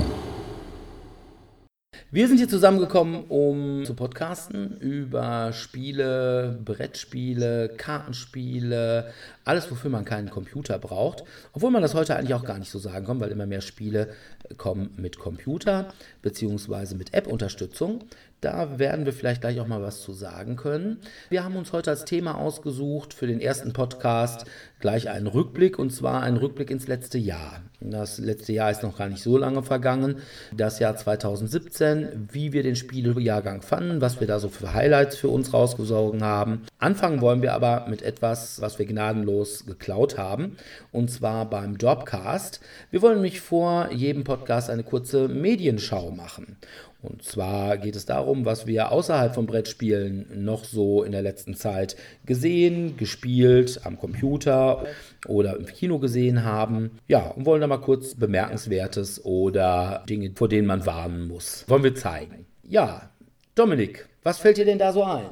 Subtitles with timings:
[2.15, 9.11] Wir sind hier zusammengekommen, um zu podcasten über Spiele, Brettspiele, Kartenspiele,
[9.47, 11.25] alles, wofür man keinen Computer braucht.
[11.55, 14.13] Obwohl man das heute eigentlich auch gar nicht so sagen kann, weil immer mehr Spiele
[14.59, 15.89] kommen mit Computer
[16.21, 18.05] beziehungsweise mit App-Unterstützung.
[18.43, 20.99] Da werden wir vielleicht gleich auch mal was zu sagen können.
[21.31, 24.47] Wir haben uns heute als Thema ausgesucht für den ersten Podcast
[24.81, 27.63] gleich einen Rückblick und zwar einen Rückblick ins letzte Jahr.
[27.81, 30.17] Das letzte Jahr ist noch gar nicht so lange vergangen.
[30.53, 35.29] Das Jahr 2017, wie wir den Spielejahrgang fanden, was wir da so für Highlights für
[35.29, 36.63] uns rausgesogen haben.
[36.79, 40.57] Anfangen wollen wir aber mit etwas, was wir gnadenlos geklaut haben
[40.91, 42.61] und zwar beim Dropcast.
[42.91, 46.57] Wir wollen nämlich vor jedem Podcast eine kurze Medienschau machen.
[47.03, 51.55] Und zwar geht es darum, was wir außerhalb von Brettspielen noch so in der letzten
[51.55, 54.87] Zeit gesehen, gespielt, am Computer
[55.27, 56.93] oder im Kino gesehen haben.
[57.09, 61.65] Ja, und wollen da mal kurz Bemerkenswertes oder Dinge, vor denen man warnen muss.
[61.69, 62.47] Wollen wir zeigen.
[62.63, 63.11] Ja,
[63.57, 65.27] Dominik, was fällt dir denn da so ein?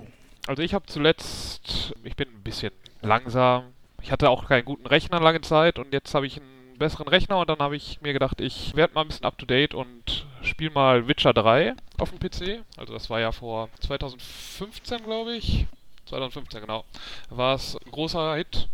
[0.48, 3.64] Also ich habe zuletzt, ich bin ein bisschen langsam.
[4.02, 7.38] Ich hatte auch keinen guten Rechner lange Zeit und jetzt habe ich einen besseren Rechner
[7.38, 10.26] und dann habe ich mir gedacht, ich werde mal ein bisschen up to date und
[10.42, 12.64] spiele mal Witcher 3 auf dem PC.
[12.76, 15.66] Also das war ja vor 2015, glaube ich.
[16.06, 16.84] 2015, genau.
[17.28, 18.68] War es ein großer Hit.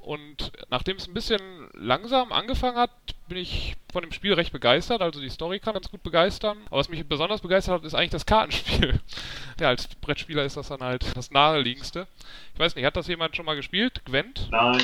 [0.00, 2.90] Und nachdem es ein bisschen langsam angefangen hat,
[3.28, 5.02] bin ich von dem Spiel recht begeistert.
[5.02, 6.58] Also die Story kann ganz gut begeistern.
[6.66, 9.00] Aber was mich besonders begeistert hat, ist eigentlich das Kartenspiel.
[9.60, 12.06] ja, als Brettspieler ist das dann halt das naheliegendste.
[12.54, 14.02] Ich weiß nicht, hat das jemand schon mal gespielt?
[14.04, 14.48] Gwent?
[14.50, 14.82] Nein,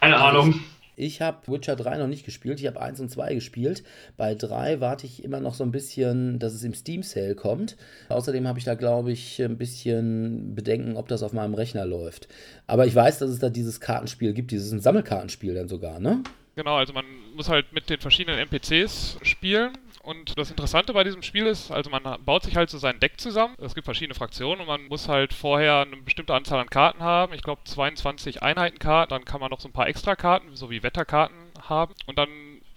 [0.00, 0.64] keine Ahnung.
[0.98, 3.84] Ich habe Witcher 3 noch nicht gespielt, ich habe 1 und 2 gespielt.
[4.16, 7.76] Bei 3 warte ich immer noch so ein bisschen, dass es im Steam Sale kommt.
[8.08, 12.28] Außerdem habe ich da, glaube ich, ein bisschen Bedenken, ob das auf meinem Rechner läuft.
[12.66, 16.22] Aber ich weiß, dass es da dieses Kartenspiel gibt, dieses Sammelkartenspiel dann sogar, ne?
[16.54, 19.72] Genau, also man muss halt mit den verschiedenen NPCs spielen.
[20.06, 23.18] Und das Interessante bei diesem Spiel ist, also man baut sich halt so sein Deck
[23.20, 23.56] zusammen.
[23.58, 27.34] Es gibt verschiedene Fraktionen und man muss halt vorher eine bestimmte Anzahl an Karten haben.
[27.34, 29.10] Ich glaube 22 Einheitenkarten.
[29.10, 31.92] Dann kann man noch so ein paar Extrakarten, so wie Wetterkarten haben.
[32.06, 32.28] Und dann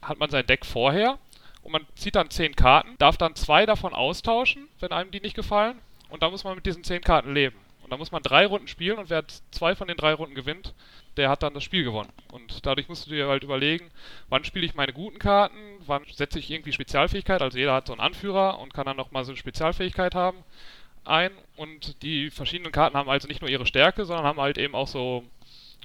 [0.01, 1.19] hat man sein Deck vorher
[1.61, 5.35] und man zieht dann 10 Karten, darf dann zwei davon austauschen, wenn einem die nicht
[5.35, 5.77] gefallen.
[6.09, 7.55] Und dann muss man mit diesen 10 Karten leben.
[7.89, 10.75] Und dann muss man drei Runden spielen und wer zwei von den drei Runden gewinnt,
[11.17, 12.11] der hat dann das Spiel gewonnen.
[12.31, 13.89] Und dadurch musst du dir halt überlegen,
[14.29, 15.57] wann spiele ich meine guten Karten,
[15.87, 19.25] wann setze ich irgendwie Spezialfähigkeit, also jeder hat so einen Anführer und kann dann nochmal
[19.25, 20.37] so eine Spezialfähigkeit haben,
[21.03, 21.31] ein.
[21.55, 24.87] Und die verschiedenen Karten haben also nicht nur ihre Stärke, sondern haben halt eben auch
[24.87, 25.23] so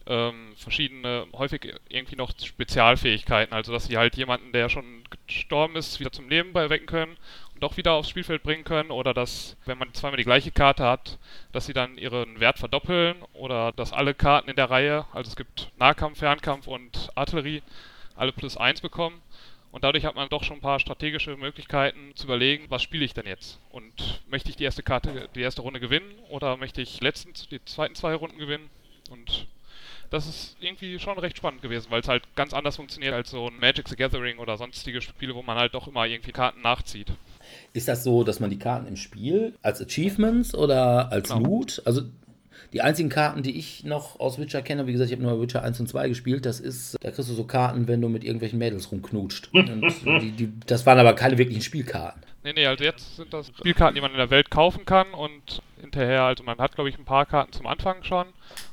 [0.07, 6.01] ähm, verschiedene, häufig irgendwie noch Spezialfähigkeiten, also dass sie halt jemanden, der schon gestorben ist,
[6.01, 7.17] wieder zum Leben wecken können
[7.61, 11.19] doch wieder aufs Spielfeld bringen können oder dass, wenn man zweimal die gleiche Karte hat,
[11.53, 15.37] dass sie dann ihren Wert verdoppeln oder dass alle Karten in der Reihe, also es
[15.37, 17.63] gibt Nahkampf, Fernkampf und Artillerie,
[18.17, 19.21] alle plus 1 bekommen.
[19.73, 23.13] Und dadurch hat man doch schon ein paar strategische Möglichkeiten zu überlegen, was spiele ich
[23.13, 23.59] denn jetzt?
[23.71, 27.65] Und möchte ich die erste Karte, die erste Runde gewinnen oder möchte ich letztens die
[27.65, 28.71] zweiten zwei Runden gewinnen?
[29.11, 29.49] Und
[30.11, 33.49] das ist irgendwie schon recht spannend gewesen, weil es halt ganz anders funktioniert als so
[33.49, 37.09] ein Magic the Gathering oder sonstige Spiele, wo man halt doch immer irgendwie Karten nachzieht.
[37.73, 41.47] Ist das so, dass man die Karten im Spiel als Achievements oder als Genau.
[41.47, 42.03] Loot, also
[42.73, 45.63] die einzigen Karten, die ich noch aus Witcher kenne, wie gesagt, ich habe nur Witcher
[45.63, 48.59] 1 und 2 gespielt, das ist, da kriegst du so Karten, wenn du mit irgendwelchen
[48.59, 49.51] Mädels rumknutscht.
[49.53, 52.21] Und die, die, das waren aber keine wirklichen Spielkarten.
[52.43, 55.63] Nee, nee, also jetzt sind das Spielkarten, die man in der Welt kaufen kann und
[55.81, 58.27] hinterher, also man hat glaube ich ein paar Karten zum Anfang schon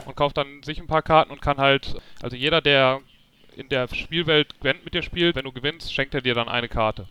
[0.06, 3.00] und kauft dann sich ein paar Karten und kann halt, also jeder, der
[3.56, 6.68] in der Spielwelt Gwent mit dir spielt, wenn du gewinnst, schenkt er dir dann eine
[6.68, 7.08] Karte.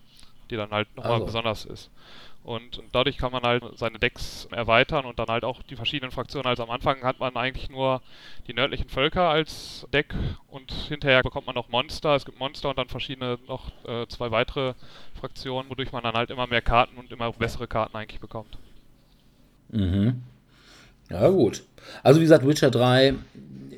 [0.51, 1.27] Die dann halt nochmal Also.
[1.27, 1.91] besonders ist.
[2.43, 6.47] Und dadurch kann man halt seine Decks erweitern und dann halt auch die verschiedenen Fraktionen.
[6.47, 8.01] Also am Anfang hat man eigentlich nur
[8.47, 10.15] die nördlichen Völker als Deck
[10.49, 12.15] und hinterher bekommt man noch Monster.
[12.15, 14.73] Es gibt Monster und dann verschiedene noch äh, zwei weitere
[15.21, 18.57] Fraktionen, wodurch man dann halt immer mehr Karten und immer bessere Karten eigentlich bekommt.
[19.69, 20.23] Mhm.
[21.11, 21.63] Ja, gut.
[22.03, 23.15] Also, wie gesagt, Witcher 3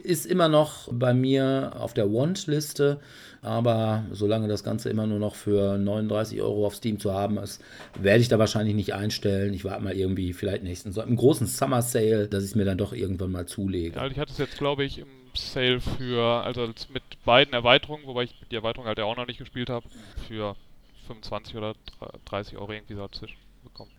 [0.02, 3.00] ist immer noch bei mir auf der Want-Liste,
[3.42, 7.62] aber solange das Ganze immer nur noch für 39 Euro auf Steam zu haben ist,
[8.00, 9.52] werde ich da wahrscheinlich nicht einstellen.
[9.52, 12.64] Ich warte mal irgendwie vielleicht nächsten, so im großen Summer Sale, dass ich es mir
[12.64, 13.96] dann doch irgendwann mal zulege.
[13.96, 18.24] Ja, ich hatte es jetzt, glaube ich, im Sale für, also mit beiden Erweiterungen, wobei
[18.24, 19.86] ich die Erweiterung halt ja auch noch nicht gespielt habe,
[20.28, 20.54] für
[21.08, 21.74] 25 oder
[22.26, 23.90] 30 Euro irgendwie so dazwischen bekommen.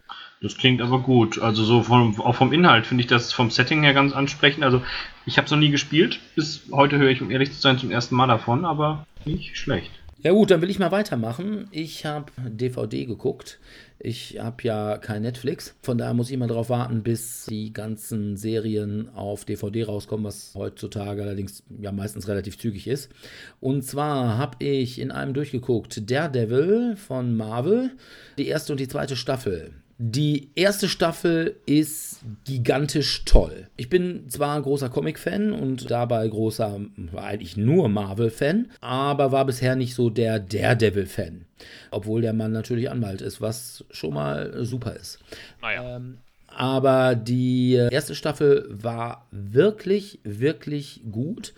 [0.42, 1.40] Das klingt aber gut.
[1.40, 4.64] Also so vom, auch vom Inhalt finde ich das vom Setting her ganz ansprechend.
[4.64, 4.82] Also
[5.26, 6.20] ich habe es noch nie gespielt.
[6.36, 9.92] Bis heute höre ich, um ehrlich zu sein, zum ersten Mal davon, aber nicht schlecht.
[10.24, 11.68] Ja gut, dann will ich mal weitermachen.
[11.72, 13.60] Ich habe DVD geguckt.
[14.00, 15.76] Ich habe ja kein Netflix.
[15.82, 20.54] Von daher muss ich mal darauf warten, bis die ganzen Serien auf DVD rauskommen, was
[20.56, 23.12] heutzutage allerdings ja meistens relativ zügig ist.
[23.60, 27.92] Und zwar habe ich in einem durchgeguckt Daredevil von Marvel,
[28.38, 29.74] die erste und die zweite Staffel.
[29.98, 33.68] Die erste Staffel ist gigantisch toll.
[33.78, 36.80] Ich bin zwar ein großer Comic-Fan und dabei großer,
[37.16, 41.46] eigentlich nur Marvel-Fan, aber war bisher nicht so der Daredevil-Fan.
[41.92, 45.20] Obwohl der Mann natürlich Anwalt ist, was schon mal super ist.
[45.62, 45.98] Naja.
[45.98, 46.18] Ähm,
[46.56, 51.54] aber die erste Staffel war wirklich, wirklich gut.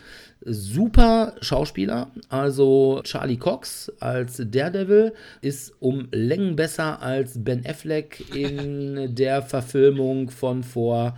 [0.45, 2.11] Super Schauspieler.
[2.29, 10.29] Also Charlie Cox als Daredevil ist um Längen besser als Ben Affleck in der Verfilmung
[10.29, 11.17] von vor,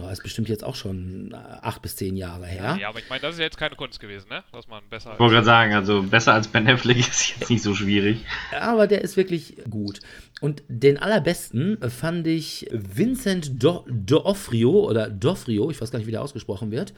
[0.00, 2.76] oh, ist bestimmt jetzt auch schon acht bis zehn Jahre her.
[2.80, 4.42] Ja, aber ich meine, das ist ja jetzt keine Kunst gewesen, ne?
[4.52, 5.12] Dass man besser.
[5.12, 8.24] Ich wollte gerade sagen, also besser als Ben Affleck ist jetzt nicht so schwierig.
[8.58, 10.00] Aber der ist wirklich gut.
[10.40, 16.12] Und den allerbesten fand ich Vincent Do D'Offrio oder D'Offrio, ich weiß gar nicht, wie
[16.12, 16.92] der ausgesprochen wird.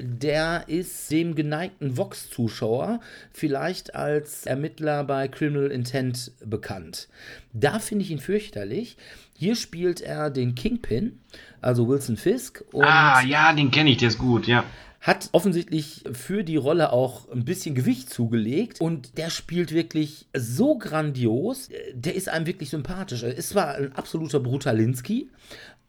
[0.00, 3.00] Der ist dem geneigten Vox-Zuschauer
[3.32, 7.08] vielleicht als Ermittler bei Criminal Intent bekannt.
[7.52, 8.96] Da finde ich ihn fürchterlich.
[9.40, 11.18] Hier spielt er den Kingpin,
[11.62, 12.62] also Wilson Fisk.
[12.74, 14.64] Ah, ja, den kenne ich, der ist gut, ja.
[15.00, 20.76] hat offensichtlich für die Rolle auch ein bisschen Gewicht zugelegt und der spielt wirklich so
[20.76, 21.70] grandios.
[21.94, 23.22] Der ist einem wirklich sympathisch.
[23.22, 25.30] Er ist zwar ein absoluter Brutalinski,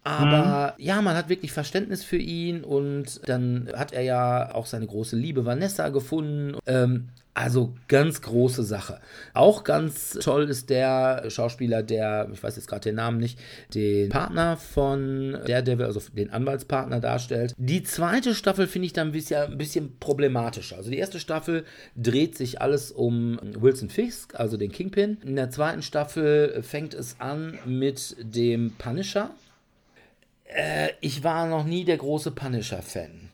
[0.04, 4.88] aber ja, man hat wirklich Verständnis für ihn und dann hat er ja auch seine
[4.88, 6.58] große Liebe Vanessa gefunden.
[6.66, 9.00] Ähm, also ganz große Sache.
[9.34, 13.40] Auch ganz toll ist der Schauspieler, der, ich weiß jetzt gerade den Namen nicht,
[13.74, 17.56] den Partner von Daredevil, also den Anwaltspartner darstellt.
[17.58, 20.76] Die zweite Staffel finde ich dann ein bisschen, ein bisschen problematischer.
[20.76, 21.64] Also die erste Staffel
[21.96, 25.18] dreht sich alles um Wilson Fisk, also den Kingpin.
[25.24, 29.32] In der zweiten Staffel fängt es an mit dem Punisher.
[30.54, 33.30] Äh, ich war noch nie der große Punisher-Fan.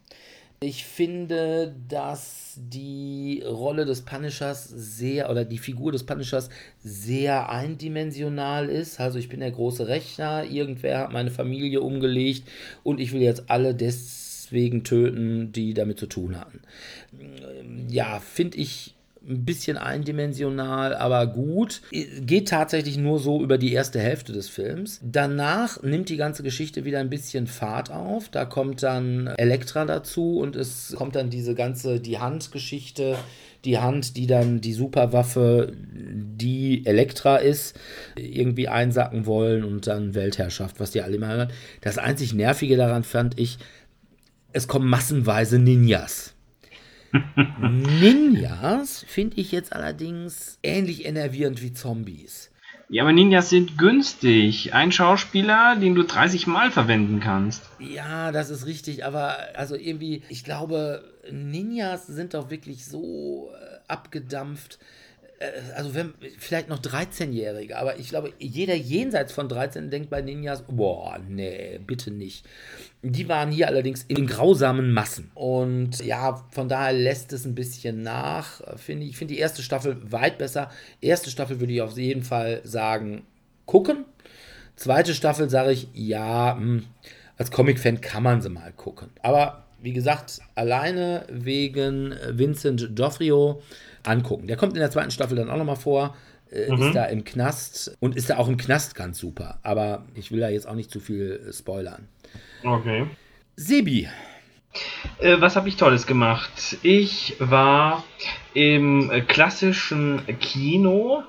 [0.60, 6.50] Ich finde, dass die Rolle des Punishers sehr, oder die Figur des Punishers
[6.84, 9.00] sehr eindimensional ist.
[9.00, 12.48] Also ich bin der große Rechner, irgendwer hat meine Familie umgelegt
[12.84, 16.62] und ich will jetzt alle deswegen töten, die damit zu tun hatten.
[17.88, 18.97] Ja, finde ich
[19.28, 21.82] ein bisschen eindimensional, aber gut.
[21.92, 25.00] Geht tatsächlich nur so über die erste Hälfte des Films.
[25.04, 28.30] Danach nimmt die ganze Geschichte wieder ein bisschen Fahrt auf.
[28.30, 33.18] Da kommt dann Elektra dazu und es kommt dann diese ganze, die Handgeschichte,
[33.66, 37.78] die Hand, die dann die Superwaffe, die Elektra ist,
[38.16, 41.52] irgendwie einsacken wollen und dann Weltherrschaft, was die alle immer hören.
[41.82, 43.58] Das einzig Nervige daran fand ich,
[44.54, 46.34] es kommen massenweise Ninjas.
[47.62, 52.52] Ninjas finde ich jetzt allerdings ähnlich enervierend wie Zombies.
[52.90, 54.74] Ja, aber Ninjas sind günstig.
[54.74, 57.64] Ein Schauspieler, den du 30 Mal verwenden kannst.
[57.80, 63.80] Ja, das ist richtig, aber also irgendwie, ich glaube, Ninjas sind doch wirklich so äh,
[63.90, 64.80] abgedampft.
[65.40, 70.22] Äh, also wenn, vielleicht noch 13-Jährige, aber ich glaube, jeder jenseits von 13 denkt bei
[70.22, 72.46] Ninjas, boah, nee, bitte nicht.
[73.04, 75.32] Die waren hier allerdings in grausamen Massen.
[75.36, 79.12] Und ja, von daher lässt es ein bisschen nach, finde ich.
[79.12, 80.72] Ich finde die erste Staffel weit besser.
[81.00, 83.26] Erste Staffel würde ich auf jeden Fall sagen,
[83.66, 84.06] gucken.
[84.76, 86.84] Zweite Staffel sage ich, ja, mh,
[87.38, 89.10] als Comic-Fan kann man sie mal gucken.
[89.22, 93.62] Aber wie gesagt, alleine wegen Vincent D'Offrio
[94.08, 94.48] angucken.
[94.48, 96.16] Der kommt in der zweiten Staffel dann auch nochmal vor.
[96.50, 99.60] Äh, Ist da im Knast und ist da auch im Knast ganz super.
[99.64, 102.08] Aber ich will da jetzt auch nicht zu viel äh, spoilern.
[102.64, 103.06] Okay.
[103.56, 104.08] Sebi,
[105.20, 106.78] Äh, was habe ich Tolles gemacht?
[106.84, 108.04] Ich war
[108.54, 111.24] im klassischen Kino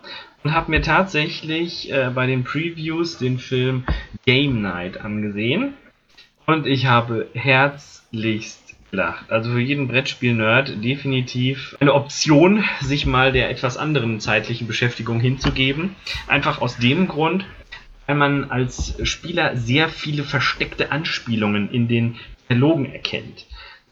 [0.44, 3.85] und habe mir tatsächlich äh, bei den Previews den Film
[4.25, 5.75] Game Night angesehen.
[6.47, 9.30] Und ich habe herzlichst gelacht.
[9.30, 15.97] Also für jeden Brettspiel-Nerd definitiv eine Option, sich mal der etwas anderen zeitlichen Beschäftigung hinzugeben.
[16.26, 17.45] Einfach aus dem Grund,
[18.07, 22.16] weil man als Spieler sehr viele versteckte Anspielungen in den
[22.49, 23.47] Dialogen erkennt.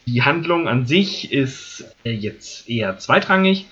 [0.07, 3.67] Die Handlung an sich ist äh, jetzt eher zweitrangig,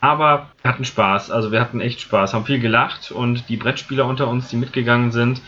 [0.00, 1.30] aber wir hatten Spaß.
[1.30, 5.12] Also wir hatten echt Spaß, haben viel gelacht und die Brettspieler unter uns, die mitgegangen
[5.12, 5.40] sind,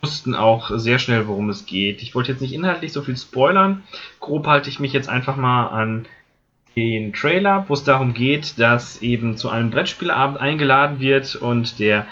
[0.00, 2.02] wussten auch sehr schnell, worum es geht.
[2.02, 3.82] Ich wollte jetzt nicht inhaltlich so viel spoilern.
[4.20, 6.06] Grob halte ich mich jetzt einfach mal an
[6.76, 12.06] den Trailer, wo es darum geht, dass eben zu einem Brettspielabend eingeladen wird und der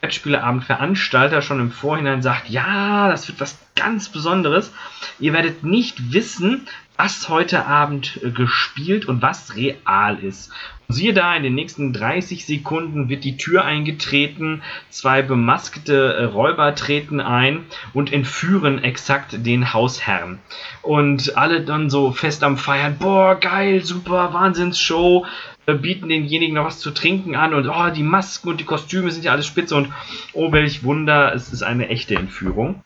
[0.00, 4.72] Brettspieleabendveranstalter schon im Vorhinein sagt, ja, das wird was ganz Besonderes.
[5.18, 10.52] Ihr werdet nicht wissen, was heute Abend äh, gespielt und was real ist.
[10.92, 16.74] Siehe da, in den nächsten 30 Sekunden wird die Tür eingetreten, zwei bemaskte äh, Räuber
[16.74, 20.38] treten ein und entführen exakt den Hausherrn.
[20.82, 25.26] Und alle dann so fest am Feiern, boah, geil, super, Wahnsinnsshow,
[25.66, 29.10] äh, bieten denjenigen noch was zu trinken an und oh, die Masken und die Kostüme
[29.10, 29.88] sind ja alles spitze und
[30.32, 32.82] oh, welch Wunder, es ist eine echte Entführung.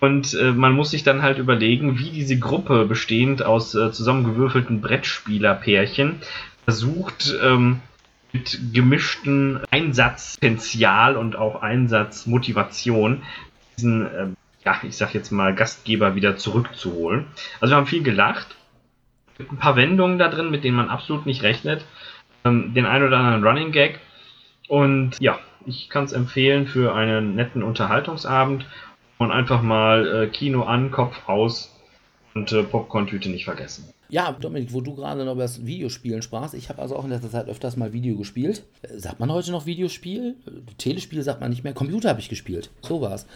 [0.00, 4.80] Und äh, man muss sich dann halt überlegen, wie diese Gruppe bestehend aus äh, zusammengewürfelten
[4.80, 6.20] Brettspielerpärchen
[6.64, 7.80] versucht, ähm,
[8.32, 13.22] mit gemischten Einsatzpotenzial und auch Einsatzmotivation
[13.76, 14.26] diesen, äh,
[14.64, 17.26] ja, ich sag jetzt mal, Gastgeber wieder zurückzuholen.
[17.60, 18.56] Also wir haben viel gelacht.
[19.38, 21.84] Es ein paar Wendungen da drin, mit denen man absolut nicht rechnet.
[22.44, 24.00] Ähm, den ein oder anderen Running Gag.
[24.68, 28.66] Und ja, ich kann es empfehlen für einen netten Unterhaltungsabend
[29.18, 31.74] und einfach mal äh, Kino an, Kopf aus
[32.34, 33.92] und äh, Popcorn-Tüte nicht vergessen.
[34.14, 37.10] Ja, Dominik, wo du gerade noch über das Videospielen sprachst, ich habe also auch in
[37.10, 38.62] letzter Zeit öfters mal Video gespielt.
[38.82, 40.36] Äh, sagt man heute noch Videospiel?
[40.78, 41.72] Telespiel sagt man nicht mehr.
[41.72, 42.70] Computer habe ich gespielt.
[42.80, 43.26] So war's.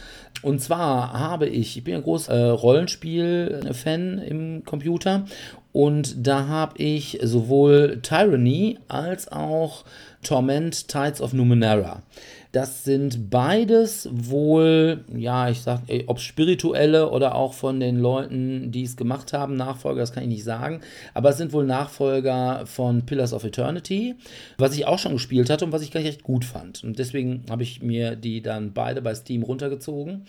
[0.41, 5.25] Und zwar habe ich, ich bin ein großer äh, Rollenspiel-Fan im Computer
[5.73, 9.83] und da habe ich sowohl Tyranny als auch
[10.23, 12.03] Torment Tides of Numenera.
[12.51, 18.83] Das sind beides wohl, ja, ich sag, ob spirituelle oder auch von den Leuten, die
[18.83, 20.81] es gemacht haben, Nachfolger, das kann ich nicht sagen.
[21.13, 24.15] Aber es sind wohl Nachfolger von Pillars of Eternity,
[24.57, 26.83] was ich auch schon gespielt hatte und was ich gleich echt gut fand.
[26.83, 30.25] Und deswegen habe ich mir die dann beide bei Steam runtergezogen.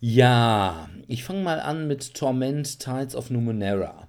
[0.00, 4.08] Ja, ich fange mal an mit Torment Tides of Numenera.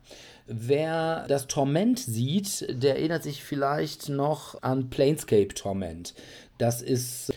[0.51, 6.15] Wer das Torment sieht, der erinnert sich vielleicht noch an Planescape Torment.
[6.59, 7.33] Das ist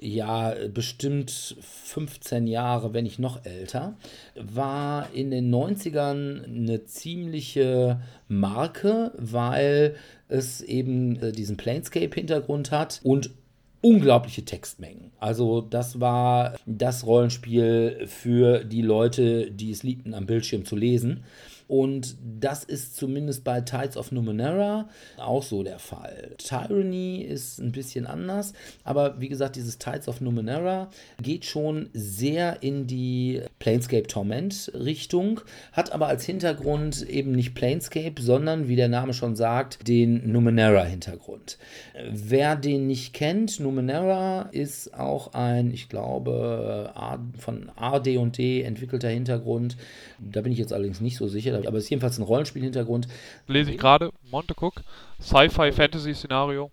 [0.00, 3.96] ja bestimmt 15 Jahre, wenn nicht noch älter,
[4.34, 9.96] war in den 90ern eine ziemliche Marke, weil
[10.28, 13.30] es eben äh, diesen Planescape-Hintergrund hat und
[13.82, 15.10] unglaubliche Textmengen.
[15.18, 21.24] Also das war das Rollenspiel für die Leute, die es liebten, am Bildschirm zu lesen.
[21.70, 26.34] Und das ist zumindest bei Tides of Numenera auch so der Fall.
[26.36, 30.90] Tyranny ist ein bisschen anders, aber wie gesagt, dieses Tides of Numenera
[31.22, 38.20] geht schon sehr in die Planescape Torment Richtung, hat aber als Hintergrund eben nicht Planescape,
[38.20, 41.56] sondern wie der Name schon sagt, den Numenera Hintergrund.
[42.10, 46.92] Wer den nicht kennt, Numenera ist auch ein, ich glaube,
[47.38, 49.76] von AD&D entwickelter Hintergrund.
[50.18, 53.08] Da bin ich jetzt allerdings nicht so sicher aber es ist jedenfalls ein Rollenspielhintergrund.
[53.46, 54.82] Lese ich gerade, Monte Cook,
[55.20, 56.70] Sci-Fi-Fantasy-Szenario,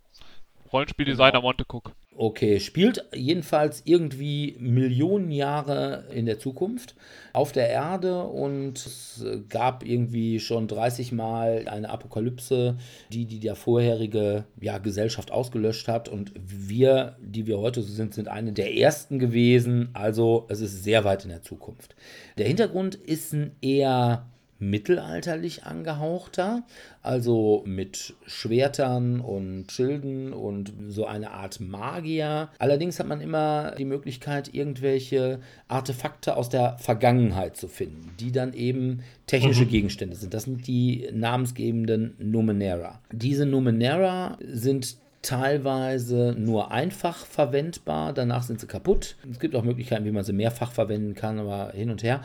[0.72, 1.42] Rollenspieldesigner genau.
[1.42, 1.92] Monte Cook.
[2.20, 6.96] Okay, spielt jedenfalls irgendwie Millionen Jahre in der Zukunft
[7.32, 12.78] auf der Erde und es gab irgendwie schon 30 Mal eine Apokalypse,
[13.14, 18.16] die die der vorherige ja, Gesellschaft ausgelöscht hat und wir, die wir heute so sind,
[18.16, 19.90] sind eine der ersten gewesen.
[19.94, 21.96] Also es ist sehr weit in der Zukunft.
[22.40, 24.26] Der Hintergrund ist ein eher
[24.60, 26.64] mittelalterlich angehauchter,
[27.02, 32.50] also mit Schwertern und Schilden und so eine Art Magier.
[32.60, 38.54] Allerdings hat man immer die Möglichkeit, irgendwelche Artefakte aus der Vergangenheit zu finden, die dann
[38.54, 39.70] eben technische mhm.
[39.70, 40.34] Gegenstände sind.
[40.34, 43.00] Das sind die namensgebenden Numenera.
[43.12, 49.18] Diese Numenera sind teilweise nur einfach verwendbar, danach sind sie kaputt.
[49.30, 52.22] Es gibt auch Möglichkeiten, wie man sie mehrfach verwenden kann, aber hin und her.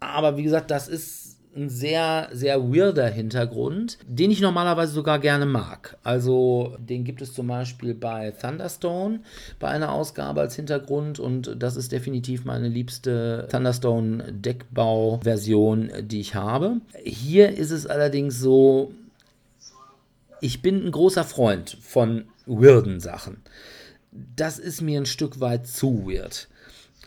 [0.00, 1.27] Aber wie gesagt, das ist
[1.58, 5.98] ein sehr, sehr weirder Hintergrund, den ich normalerweise sogar gerne mag.
[6.02, 9.20] Also den gibt es zum Beispiel bei Thunderstone
[9.58, 16.34] bei einer Ausgabe als Hintergrund und das ist definitiv meine liebste Thunderstone Deckbau-Version, die ich
[16.34, 16.80] habe.
[17.04, 18.92] Hier ist es allerdings so,
[20.40, 23.42] ich bin ein großer Freund von weirden Sachen.
[24.10, 26.48] Das ist mir ein Stück weit zu weird.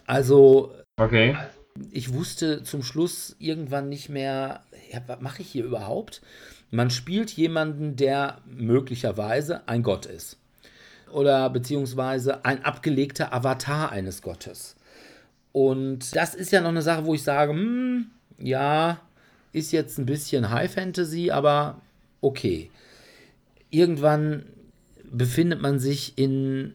[0.06, 0.72] Also.
[0.98, 1.36] Okay.
[1.92, 6.22] Ich wusste zum Schluss irgendwann nicht mehr, ja, was mache ich hier überhaupt?
[6.70, 10.38] Man spielt jemanden, der möglicherweise ein Gott ist.
[11.12, 14.76] Oder beziehungsweise ein abgelegter Avatar eines Gottes.
[15.52, 19.02] Und das ist ja noch eine Sache, wo ich sage, hm, ja,
[19.52, 21.82] ist jetzt ein bisschen High Fantasy, aber
[22.22, 22.70] okay.
[23.70, 24.46] Irgendwann
[25.12, 26.74] befindet man sich in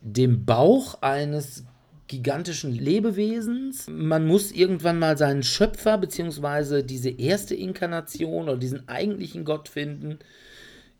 [0.00, 1.64] dem Bauch eines
[2.08, 3.86] gigantischen Lebewesens.
[3.88, 6.82] Man muss irgendwann mal seinen Schöpfer bzw.
[6.82, 10.18] diese erste Inkarnation oder diesen eigentlichen Gott finden.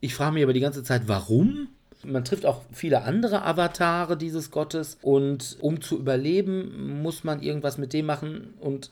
[0.00, 1.68] Ich frage mich aber die ganze Zeit, warum?
[2.04, 7.78] Man trifft auch viele andere Avatare dieses Gottes und um zu überleben, muss man irgendwas
[7.78, 8.90] mit dem machen und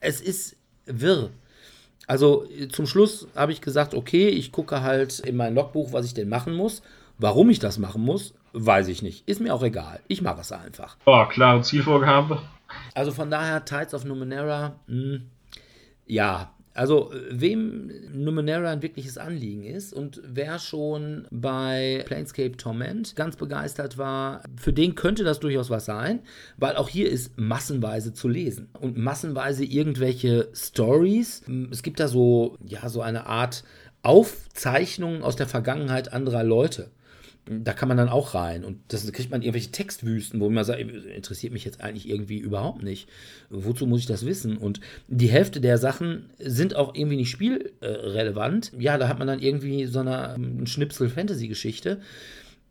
[0.00, 0.56] es ist
[0.86, 1.30] wirr.
[2.06, 6.14] Also zum Schluss habe ich gesagt, okay, ich gucke halt in mein Logbuch, was ich
[6.14, 6.82] denn machen muss.
[7.18, 9.28] Warum ich das machen muss, weiß ich nicht.
[9.28, 10.00] Ist mir auch egal.
[10.08, 10.96] Ich mache es einfach.
[11.04, 12.40] Oh, klare Zielvorgabe.
[12.94, 15.22] Also von daher, Tides of Numenera, mh, hm,
[16.06, 23.36] ja, also wem Numenera ein wirkliches Anliegen ist und wer schon bei Planescape Torment ganz
[23.36, 26.20] begeistert war, für den könnte das durchaus was sein,
[26.56, 31.44] weil auch hier ist massenweise zu lesen und massenweise irgendwelche Stories.
[31.70, 33.62] Es gibt da so, ja, so eine Art
[34.02, 36.90] Aufzeichnungen aus der Vergangenheit anderer Leute
[37.46, 40.80] da kann man dann auch rein und das kriegt man irgendwelche Textwüsten, wo man sagt,
[40.80, 43.08] interessiert mich jetzt eigentlich irgendwie überhaupt nicht.
[43.50, 44.56] Wozu muss ich das wissen?
[44.56, 48.72] Und die Hälfte der Sachen sind auch irgendwie nicht spielrelevant.
[48.78, 52.00] Ja, da hat man dann irgendwie so eine, eine Schnipsel Fantasy-Geschichte.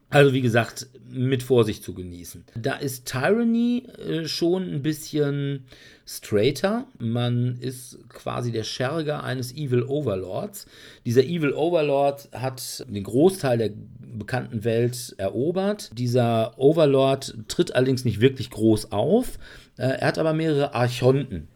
[0.10, 2.46] Also wie gesagt, mit Vorsicht zu genießen.
[2.56, 5.65] Da ist Tyranny äh, schon ein bisschen
[6.06, 6.86] straighter.
[7.00, 10.68] Man ist quasi der Scherger eines Evil Overlords.
[11.03, 13.72] Dieser Evil Overlord hat den Großteil der
[14.17, 15.91] bekannten Welt erobert.
[15.98, 19.38] Dieser Overlord tritt allerdings nicht wirklich groß auf.
[19.77, 21.48] Äh, er hat aber mehrere Archonten.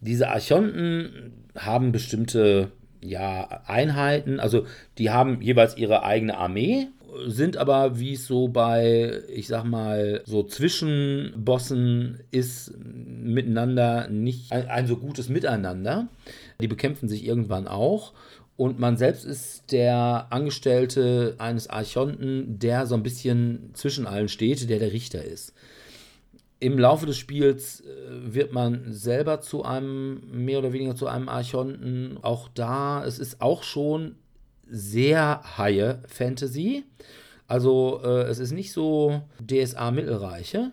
[0.00, 4.66] Diese Archonten haben bestimmte ja, Einheiten, also
[4.98, 6.88] die haben jeweils ihre eigene Armee
[7.26, 14.68] sind aber, wie es so bei, ich sag mal, so Zwischenbossen ist, miteinander nicht ein,
[14.68, 16.08] ein so gutes Miteinander.
[16.60, 18.12] Die bekämpfen sich irgendwann auch.
[18.56, 24.68] Und man selbst ist der Angestellte eines Archonten, der so ein bisschen zwischen allen steht,
[24.70, 25.52] der der Richter ist.
[26.58, 27.84] Im Laufe des Spiels äh,
[28.34, 32.18] wird man selber zu einem, mehr oder weniger zu einem Archonten.
[32.22, 34.16] Auch da, es ist auch schon
[34.68, 36.84] sehr high Fantasy.
[37.46, 40.72] Also äh, es ist nicht so DSA Mittelreiche,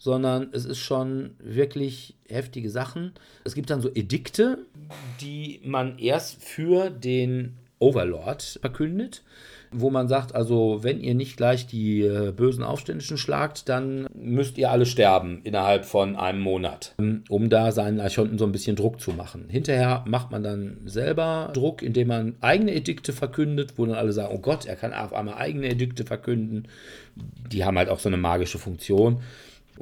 [0.00, 3.12] sondern es ist schon wirklich heftige Sachen.
[3.44, 4.58] Es gibt dann so Edikte,
[5.20, 9.22] die man erst für den Overlord verkündet
[9.72, 14.58] wo man sagt, also wenn ihr nicht gleich die äh, bösen Aufständischen schlagt, dann müsst
[14.58, 18.76] ihr alle sterben innerhalb von einem Monat, ähm, um da seinen Archonten so ein bisschen
[18.76, 19.46] Druck zu machen.
[19.48, 24.34] Hinterher macht man dann selber Druck, indem man eigene Edikte verkündet, wo dann alle sagen,
[24.34, 26.66] oh Gott, er kann auf einmal eigene Edikte verkünden.
[27.50, 29.22] Die haben halt auch so eine magische Funktion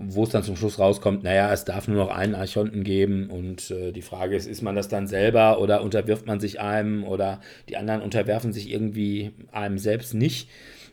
[0.00, 3.70] wo es dann zum Schluss rauskommt, naja, es darf nur noch einen Archonten geben und
[3.70, 7.40] äh, die Frage ist, ist man das dann selber oder unterwirft man sich einem oder
[7.68, 10.48] die anderen unterwerfen sich irgendwie einem selbst nicht.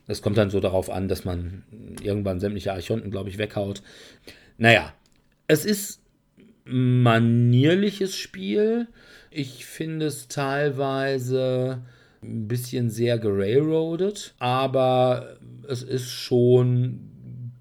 [0.07, 1.63] Das kommt dann so darauf an, dass man
[2.01, 3.83] irgendwann sämtliche Archonten, glaube ich, weghaut.
[4.57, 4.93] Naja,
[5.47, 6.01] es ist
[6.65, 8.87] manierliches Spiel.
[9.29, 11.83] Ich finde es teilweise
[12.23, 15.37] ein bisschen sehr gerailroadet, aber
[15.67, 17.14] es ist schon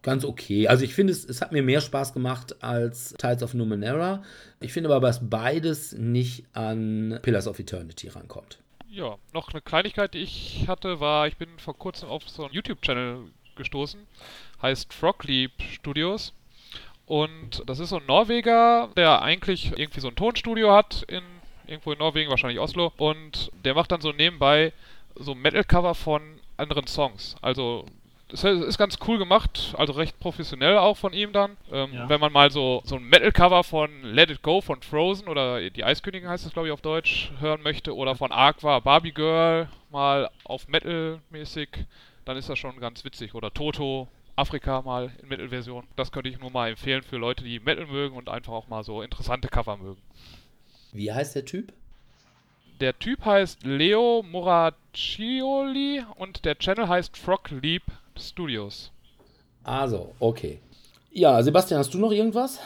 [0.05, 0.69] ganz okay.
[0.69, 4.23] Also ich finde, es, es hat mir mehr Spaß gemacht als Tides of Numenera.
[4.61, 8.59] Ich finde aber, dass beides nicht an Pillars of Eternity rankommt.
[8.89, 12.55] Ja, noch eine Kleinigkeit, die ich hatte, war, ich bin vor kurzem auf so einen
[12.55, 13.25] YouTube-Channel
[13.57, 14.01] gestoßen,
[14.63, 16.33] heißt Frogleap Studios.
[17.07, 21.23] Und das ist so ein Norweger, der eigentlich irgendwie so ein Tonstudio hat in
[21.67, 22.93] irgendwo in Norwegen, wahrscheinlich Oslo.
[22.97, 24.73] Und der macht dann so nebenbei
[25.15, 26.23] so Metal-Cover von
[26.57, 27.37] anderen Songs.
[27.41, 27.87] Also
[28.43, 31.57] das ist ganz cool gemacht, also recht professionell auch von ihm dann.
[31.71, 32.09] Ähm, ja.
[32.09, 35.85] Wenn man mal so, so ein Metal-Cover von Let It Go von Frozen oder die
[35.85, 40.31] Eiskönigin heißt es, glaube ich, auf Deutsch hören möchte oder von Aqua Barbie Girl mal
[40.45, 41.69] auf Metal-mäßig,
[42.25, 43.35] dann ist das schon ganz witzig.
[43.35, 45.87] Oder Toto Afrika mal in Metal-Version.
[45.97, 48.83] Das könnte ich nur mal empfehlen für Leute, die Metal mögen und einfach auch mal
[48.83, 50.03] so interessante Cover mögen.
[50.93, 51.73] Wie heißt der Typ?
[52.81, 57.85] Der Typ heißt Leo Moraccioli und der Channel heißt Frog Leap
[58.19, 58.93] Studios.
[59.63, 60.61] Also, okay.
[61.11, 62.61] Ja, Sebastian, hast du noch irgendwas?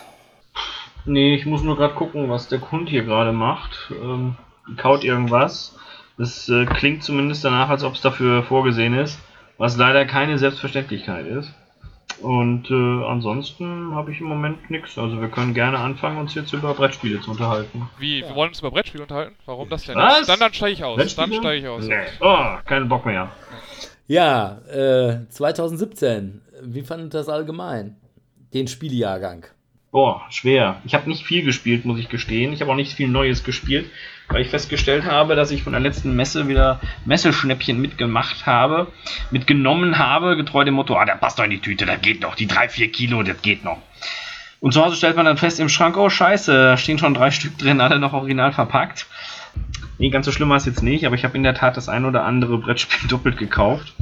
[1.05, 3.93] Nee, ich muss nur gerade gucken, was der Hund hier gerade macht.
[3.93, 4.37] Ähm,
[4.77, 5.77] kaut irgendwas.
[6.19, 9.19] Das äh, klingt zumindest danach, als ob es dafür vorgesehen ist,
[9.57, 11.55] was leider keine Selbstverständlichkeit ist.
[12.21, 14.99] Und äh, ansonsten habe ich im Moment nichts.
[14.99, 17.89] Also wir können gerne anfangen, uns jetzt über Brettspiele zu unterhalten.
[17.99, 19.37] Wie, wir wollen uns über Brettspiele unterhalten?
[19.47, 19.95] Warum das denn?
[19.95, 20.27] Was?
[20.27, 21.15] Dann, dann steige ich aus.
[21.15, 21.87] Dann steige ich aus.
[21.87, 21.95] Nee.
[22.21, 23.31] Oh, keinen Bock mehr.
[24.09, 26.41] Ja, äh, 2017.
[26.63, 27.97] Wie fandet das allgemein?
[28.55, 29.45] Den Spielejahrgang.
[29.91, 30.81] Boah, schwer.
[30.87, 32.55] Ich habe nicht viel gespielt, muss ich gestehen.
[32.55, 33.91] Ich habe auch nicht viel Neues gespielt,
[34.29, 38.87] weil ich festgestellt habe, dass ich von der letzten Messe wieder Messeschnäppchen mitgemacht habe,
[39.31, 42.35] mitgenommen habe, getreu dem Motto, ah, der passt doch in die Tüte, das geht noch.
[42.35, 43.83] Die 3, 4 Kilo, das geht noch.
[44.61, 47.31] Und zu Hause stellt man dann fest im Schrank, oh scheiße, da stehen schon drei
[47.31, 49.07] Stück drin, alle noch original verpackt.
[49.99, 51.89] Nee, ganz so schlimm war es jetzt nicht, aber ich habe in der Tat das
[51.89, 53.95] ein oder andere Brettspiel doppelt gekauft.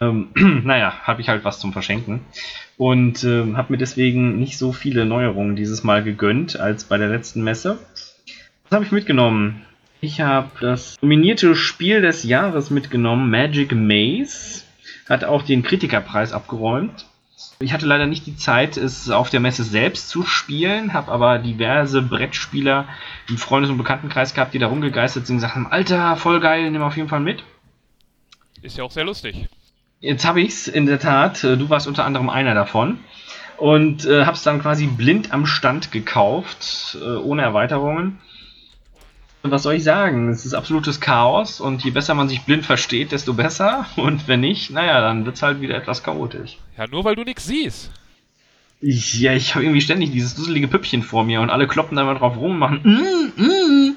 [0.00, 0.28] Ähm,
[0.64, 2.20] naja, habe ich halt was zum Verschenken.
[2.76, 7.08] Und ähm, habe mir deswegen nicht so viele Neuerungen dieses Mal gegönnt als bei der
[7.08, 7.78] letzten Messe.
[8.64, 9.62] Was habe ich mitgenommen?
[10.00, 14.64] Ich habe das nominierte Spiel des Jahres mitgenommen, Magic Maze.
[15.08, 17.06] Hat auch den Kritikerpreis abgeräumt.
[17.60, 21.38] Ich hatte leider nicht die Zeit, es auf der Messe selbst zu spielen, habe aber
[21.38, 22.86] diverse Brettspieler
[23.28, 26.70] im Freundes- und Bekanntenkreis gehabt, die da rumgegeistert sind und gesagt haben, Alter, voll geil,
[26.70, 27.44] nimm auf jeden Fall mit.
[28.62, 29.48] Ist ja auch sehr lustig.
[30.00, 31.44] Jetzt habe ich's in der Tat.
[31.44, 32.98] äh, Du warst unter anderem einer davon.
[33.56, 38.18] Und äh, hab's dann quasi blind am Stand gekauft, äh, ohne Erweiterungen.
[39.42, 40.28] Was soll ich sagen?
[40.28, 43.86] Es ist absolutes Chaos und je besser man sich blind versteht, desto besser.
[43.96, 46.58] Und wenn nicht, naja, dann wird's halt wieder etwas chaotisch.
[46.78, 47.90] Ja, nur weil du nichts siehst.
[48.80, 52.02] Ich, ja, ich habe irgendwie ständig dieses dusselige Püppchen vor mir und alle kloppen da
[52.02, 53.96] immer drauf rum und machen mm, mm.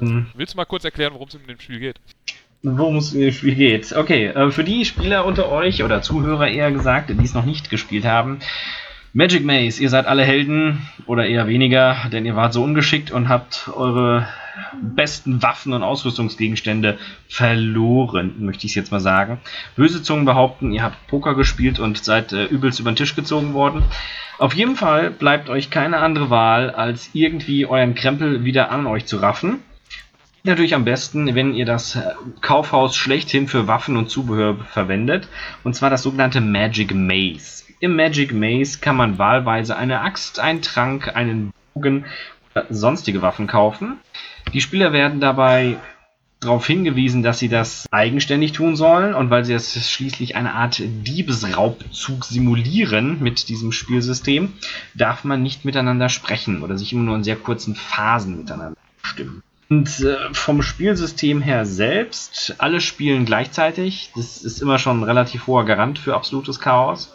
[0.00, 1.96] Ähm, Willst du mal kurz erklären, worum es in dem Spiel geht?
[2.62, 3.94] worum es in dem Spiel geht.
[3.94, 7.70] Okay, äh, für die Spieler unter euch oder Zuhörer eher gesagt, die es noch nicht
[7.70, 8.40] gespielt haben,
[9.12, 13.28] Magic Maze, ihr seid alle Helden oder eher weniger, denn ihr wart so ungeschickt und
[13.28, 14.28] habt eure
[14.80, 19.38] besten Waffen und Ausrüstungsgegenstände verloren, möchte ich es jetzt mal sagen.
[19.76, 23.54] Böse Zungen behaupten, ihr habt Poker gespielt und seid äh, übelst über den Tisch gezogen
[23.54, 23.82] worden.
[24.38, 29.06] Auf jeden Fall bleibt euch keine andere Wahl, als irgendwie euren Krempel wieder an euch
[29.06, 29.60] zu raffen.
[30.46, 32.02] Natürlich am besten, wenn ihr das äh,
[32.40, 35.28] Kaufhaus schlechthin für Waffen und Zubehör verwendet,
[35.64, 37.64] und zwar das sogenannte Magic Maze.
[37.80, 42.06] Im Magic Maze kann man wahlweise eine Axt, einen Trank, einen Bogen
[42.70, 43.98] sonstige Waffen kaufen.
[44.52, 45.76] Die Spieler werden dabei
[46.40, 50.80] darauf hingewiesen, dass sie das eigenständig tun sollen und weil sie das schließlich eine Art
[50.80, 54.52] Diebesraubzug simulieren mit diesem Spielsystem,
[54.94, 59.42] darf man nicht miteinander sprechen oder sich immer nur in sehr kurzen Phasen miteinander stimmen.
[59.68, 64.12] Und äh, vom Spielsystem her selbst, alle spielen gleichzeitig.
[64.14, 67.12] Das ist immer schon ein relativ hoher Garant für absolutes Chaos.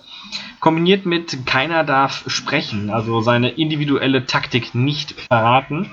[0.59, 5.89] Kombiniert mit keiner darf sprechen, also seine individuelle Taktik nicht verraten.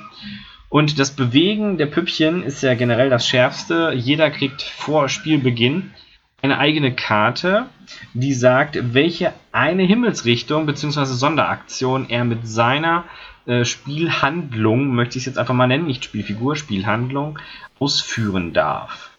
[0.68, 3.92] Und das Bewegen der Püppchen ist ja generell das Schärfste.
[3.94, 5.92] Jeder kriegt vor Spielbeginn
[6.42, 7.66] eine eigene Karte,
[8.14, 11.04] die sagt, welche eine Himmelsrichtung bzw.
[11.04, 13.04] Sonderaktion er mit seiner
[13.46, 17.38] äh, Spielhandlung, möchte ich es jetzt einfach mal nennen, nicht Spielfigur, Spielhandlung,
[17.78, 19.10] ausführen darf.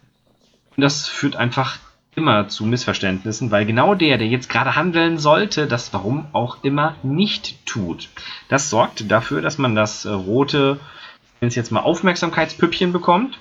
[0.78, 1.80] Und das führt einfach
[2.20, 6.96] immer zu Missverständnissen, weil genau der, der jetzt gerade handeln sollte, das warum auch immer
[7.02, 8.10] nicht tut.
[8.50, 10.82] Das sorgt dafür, dass man das äh, rote,
[11.40, 13.40] wenn es jetzt mal Aufmerksamkeitspüppchen bekommt.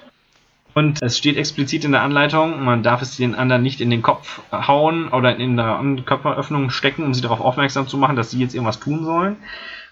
[0.75, 4.03] Und es steht explizit in der Anleitung, man darf es den anderen nicht in den
[4.03, 8.39] Kopf hauen oder in der Körperöffnung stecken, um sie darauf aufmerksam zu machen, dass sie
[8.39, 9.37] jetzt irgendwas tun sollen.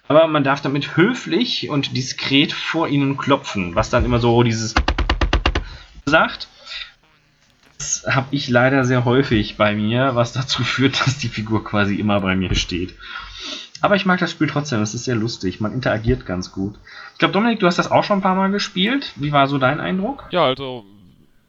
[0.07, 4.75] Aber man darf damit höflich und diskret vor ihnen klopfen, was dann immer so dieses
[6.05, 6.47] sagt.
[7.79, 11.97] Das habe ich leider sehr häufig bei mir, was dazu führt, dass die Figur quasi
[11.97, 12.95] immer bei mir steht.
[13.83, 16.77] Aber ich mag das Spiel trotzdem, es ist sehr lustig, man interagiert ganz gut.
[17.13, 19.13] Ich glaube, Dominik, du hast das auch schon ein paar Mal gespielt.
[19.17, 20.25] Wie war so dein Eindruck?
[20.31, 20.85] Ja, also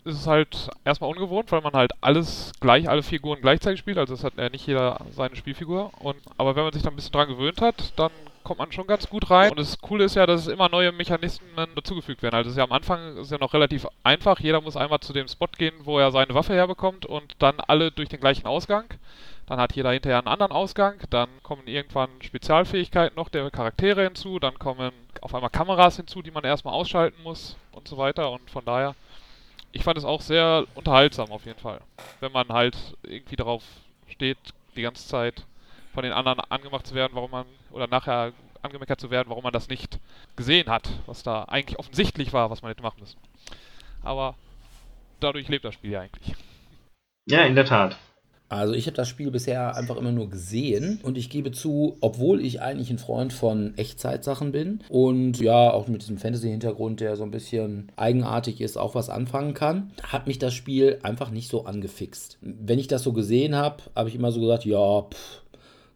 [0.08, 3.98] ist es halt erstmal ungewohnt, weil man halt alles gleich, alle Figuren gleichzeitig spielt.
[3.98, 5.92] Also es hat ja nicht jeder seine Spielfigur.
[6.00, 8.12] Und, aber wenn man sich da ein bisschen dran gewöhnt hat, dann
[8.48, 9.52] kommt man schon ganz gut rein.
[9.52, 12.36] Und das Coole ist ja, dass es immer neue Mechanismen dazugefügt werden.
[12.36, 14.40] Also es ist ja am Anfang ist ja noch relativ einfach.
[14.40, 17.92] Jeder muss einmal zu dem Spot gehen, wo er seine Waffe herbekommt und dann alle
[17.92, 18.86] durch den gleichen Ausgang.
[19.48, 20.96] Dann hat jeder hinterher einen anderen Ausgang.
[21.10, 24.40] Dann kommen irgendwann Spezialfähigkeiten noch der Charaktere hinzu.
[24.40, 28.32] Dann kommen auf einmal Kameras hinzu, die man erstmal ausschalten muss und so weiter.
[28.32, 28.96] Und von daher,
[29.74, 31.82] ich fand es auch sehr unterhaltsam auf jeden Fall.
[32.22, 33.64] Wenn man halt irgendwie darauf
[34.08, 34.38] steht,
[34.78, 35.44] die ganze Zeit
[35.98, 39.54] von den anderen angemacht zu werden, warum man oder nachher angemeckert zu werden, warum man
[39.54, 40.00] das nicht
[40.36, 43.20] gesehen hat, was da eigentlich offensichtlich war, was man hätte machen müssen.
[44.04, 44.36] Aber
[45.20, 46.36] dadurch lebt das Spiel ja eigentlich.
[47.26, 47.98] Ja, in der Tat.
[48.50, 52.40] Also ich habe das Spiel bisher einfach immer nur gesehen und ich gebe zu, obwohl
[52.40, 57.24] ich eigentlich ein Freund von Echtzeitsachen bin und ja auch mit diesem Fantasy-Hintergrund, der so
[57.24, 61.66] ein bisschen eigenartig ist, auch was anfangen kann, hat mich das Spiel einfach nicht so
[61.66, 62.38] angefixt.
[62.40, 65.42] Wenn ich das so gesehen habe, habe ich immer so gesagt, ja, pff,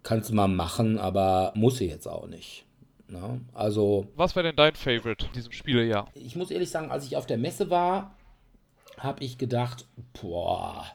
[0.03, 2.65] kannst du mal machen, aber muss ich jetzt auch nicht.
[3.07, 4.07] Na, also.
[4.15, 6.07] Was wäre denn dein Favorite in diesem Spielejahr?
[6.13, 8.15] Ich muss ehrlich sagen, als ich auf der Messe war,
[8.97, 9.85] habe ich gedacht,
[10.21, 10.85] boah,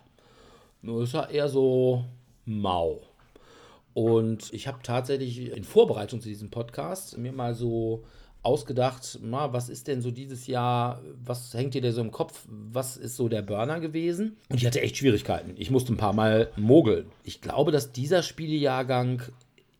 [0.80, 2.04] nur ist er eher so
[2.44, 3.02] mau.
[3.92, 8.04] Und ich habe tatsächlich in Vorbereitung zu diesem Podcast mir mal so
[8.46, 12.46] ausgedacht, na, was ist denn so dieses Jahr, was hängt dir da so im Kopf,
[12.48, 14.36] was ist so der Burner gewesen?
[14.48, 15.54] Und ich hatte echt Schwierigkeiten.
[15.56, 17.06] Ich musste ein paar Mal mogeln.
[17.24, 19.22] Ich glaube, dass dieser Spielejahrgang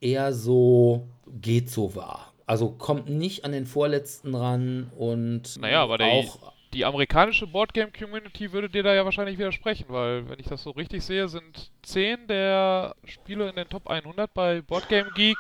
[0.01, 1.07] eher so
[1.41, 2.33] geht so war.
[2.47, 8.69] Also kommt nicht an den vorletzten ran und naja, aber auch die amerikanische Boardgame-Community würde
[8.69, 12.95] dir da ja wahrscheinlich widersprechen, weil, wenn ich das so richtig sehe, sind 10 der
[13.05, 15.39] Spiele in den Top 100 bei Boardgame Geek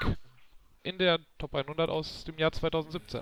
[0.86, 3.20] in der Top 100 aus dem Jahr 2017.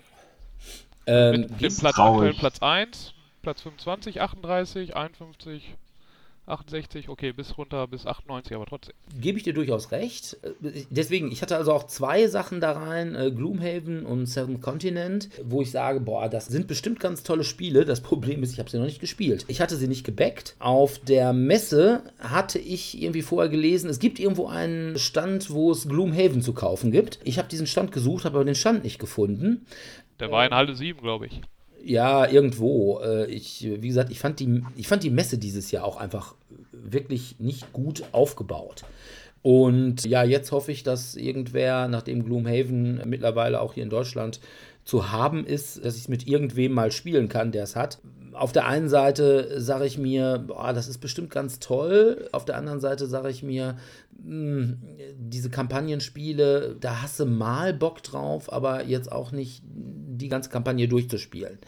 [1.06, 1.96] Ähm, Mit dem Platz,
[2.38, 5.74] Platz 1, Platz 25, 38, 51,
[6.46, 8.94] 68, okay, bis runter bis 98, aber trotzdem.
[9.18, 10.36] Gebe ich dir durchaus recht.
[10.90, 15.62] Deswegen, ich hatte also auch zwei Sachen da rein, äh, Gloomhaven und Seven Continent, wo
[15.62, 17.84] ich sage, boah, das sind bestimmt ganz tolle Spiele.
[17.84, 19.44] Das Problem ist, ich habe sie noch nicht gespielt.
[19.48, 20.56] Ich hatte sie nicht gebackt.
[20.58, 25.88] Auf der Messe hatte ich irgendwie vorher gelesen, es gibt irgendwo einen Stand, wo es
[25.88, 27.18] Gloomhaven zu kaufen gibt.
[27.24, 29.66] Ich habe diesen Stand gesucht, habe aber den Stand nicht gefunden.
[30.20, 31.40] Der war in Halle 7, glaube ich.
[31.84, 33.00] Ja, irgendwo.
[33.00, 36.34] Äh, ich, wie gesagt, ich fand, die, ich fand die Messe dieses Jahr auch einfach
[36.72, 38.84] wirklich nicht gut aufgebaut.
[39.42, 44.40] Und ja, jetzt hoffe ich, dass irgendwer, nachdem Gloomhaven mittlerweile auch hier in Deutschland
[44.84, 47.98] zu haben ist, dass ich es mit irgendwem mal spielen kann, der es hat.
[48.34, 52.28] Auf der einen Seite sage ich mir, boah, das ist bestimmt ganz toll.
[52.32, 53.76] Auf der anderen Seite sage ich mir,
[54.22, 54.82] mh, hm,
[55.18, 60.88] diese Kampagnenspiele, da hast du mal Bock drauf, aber jetzt auch nicht die ganze Kampagne
[60.88, 61.58] durchzuspielen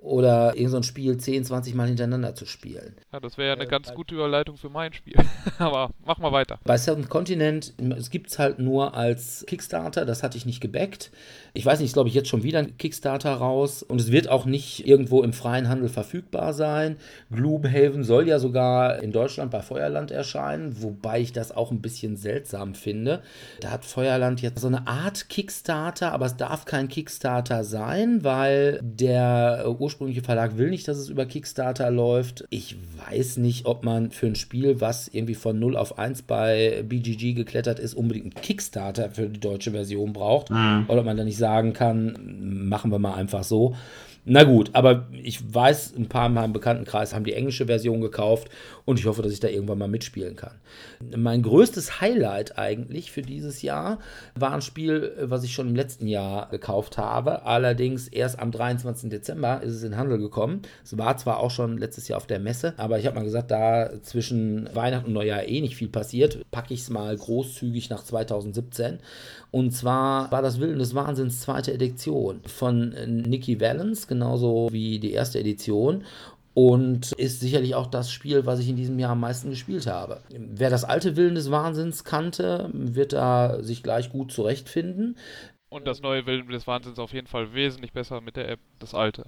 [0.00, 2.96] oder irgendein so Spiel 10, 20 Mal hintereinander zu spielen.
[3.12, 5.16] Ja, das wäre ja eine äh, ganz gute Überleitung für mein Spiel.
[5.58, 6.58] Aber mach mal weiter.
[6.64, 11.10] Bei Seventh Continent, es gibt es halt nur als Kickstarter, das hatte ich nicht gebackt.
[11.52, 14.28] Ich weiß nicht, ist glaube ich jetzt schon wieder ein Kickstarter raus und es wird
[14.28, 16.96] auch nicht irgendwo im freien Handel verfügbar sein.
[17.30, 22.16] Gloomhaven soll ja sogar in Deutschland bei Feuerland erscheinen, wobei ich das auch ein bisschen
[22.16, 23.22] seltsam finde.
[23.60, 28.80] Da hat Feuerland jetzt so eine Art Kickstarter, aber es darf kein Kickstarter sein, weil
[28.82, 29.89] der ursprüngliche
[30.22, 32.44] Verlag will nicht, dass es über Kickstarter läuft.
[32.50, 32.76] Ich
[33.08, 37.34] weiß nicht, ob man für ein Spiel, was irgendwie von 0 auf 1 bei BGG
[37.34, 40.50] geklettert ist, unbedingt einen Kickstarter für die deutsche Version braucht.
[40.50, 40.86] Mhm.
[40.88, 43.74] Oder ob man da nicht sagen kann, machen wir mal einfach so.
[44.26, 48.48] Na gut, aber ich weiß, ein paar in meinem Bekanntenkreis haben die englische Version gekauft
[48.90, 50.54] und ich hoffe, dass ich da irgendwann mal mitspielen kann.
[51.16, 54.00] Mein größtes Highlight eigentlich für dieses Jahr
[54.34, 57.46] war ein Spiel, was ich schon im letzten Jahr gekauft habe.
[57.46, 59.08] Allerdings erst am 23.
[59.08, 60.62] Dezember ist es in Handel gekommen.
[60.82, 63.52] Es war zwar auch schon letztes Jahr auf der Messe, aber ich habe mal gesagt,
[63.52, 68.02] da zwischen Weihnachten und Neujahr eh nicht viel passiert, packe ich es mal großzügig nach
[68.02, 68.98] 2017.
[69.52, 75.12] Und zwar war das Willen des Wahnsinns zweite Edition von Nicky Valens genauso wie die
[75.12, 76.02] erste Edition
[76.54, 80.22] und ist sicherlich auch das Spiel, was ich in diesem Jahr am meisten gespielt habe.
[80.30, 85.16] Wer das alte Willen des Wahnsinns kannte, wird da sich gleich gut zurechtfinden.
[85.68, 88.94] Und das neue Willen des Wahnsinns auf jeden Fall wesentlich besser mit der App, das
[88.94, 89.24] alte.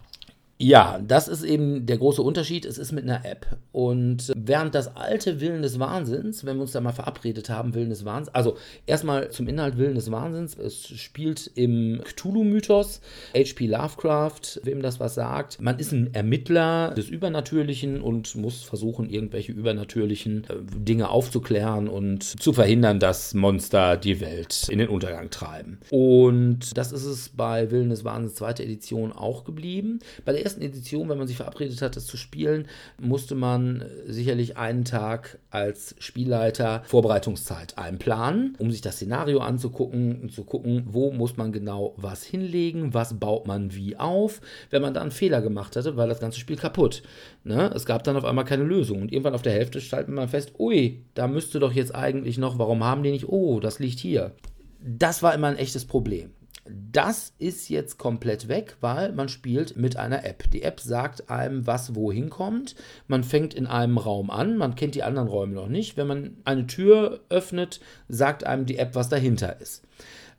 [0.59, 2.65] Ja, das ist eben der große Unterschied.
[2.65, 3.47] Es ist mit einer App.
[3.73, 7.91] Und während das alte Willen des Wahnsinns, wenn wir uns da mal verabredet haben, Willen
[7.91, 13.01] des Wahnsinns, also erstmal zum Inhalt Willen des Wahnsinns, es spielt im Cthulhu-Mythos,
[13.35, 13.67] H.P.
[13.67, 15.61] Lovecraft, wem das was sagt.
[15.61, 22.23] Man ist ein Ermittler des Übernatürlichen und muss versuchen, irgendwelche übernatürlichen äh, Dinge aufzuklären und
[22.23, 25.81] zu verhindern, dass Monster die Welt in den Untergang treiben.
[25.91, 29.99] Und das ist es bei Willen des Wahnsinns zweite Edition auch geblieben.
[30.25, 32.67] Bei der ersten Edition, wenn man sich verabredet hat, das zu spielen,
[32.99, 40.33] musste man sicherlich einen Tag als Spielleiter Vorbereitungszeit einplanen, um sich das Szenario anzugucken und
[40.33, 44.41] zu gucken, wo muss man genau was hinlegen, was baut man wie auf.
[44.71, 47.03] Wenn man da einen Fehler gemacht hatte, war das ganze Spiel kaputt.
[47.45, 47.71] Ne?
[47.75, 50.53] Es gab dann auf einmal keine Lösung und irgendwann auf der Hälfte stellt man fest,
[50.59, 54.33] ui, da müsste doch jetzt eigentlich noch, warum haben die nicht, oh, das liegt hier.
[54.81, 56.31] Das war immer ein echtes Problem.
[56.65, 60.49] Das ist jetzt komplett weg, weil man spielt mit einer App.
[60.53, 62.77] Die App sagt einem, was wohin kommt.
[63.09, 65.97] Man fängt in einem Raum an, man kennt die anderen Räume noch nicht.
[65.97, 69.83] Wenn man eine Tür öffnet, sagt einem die App, was dahinter ist.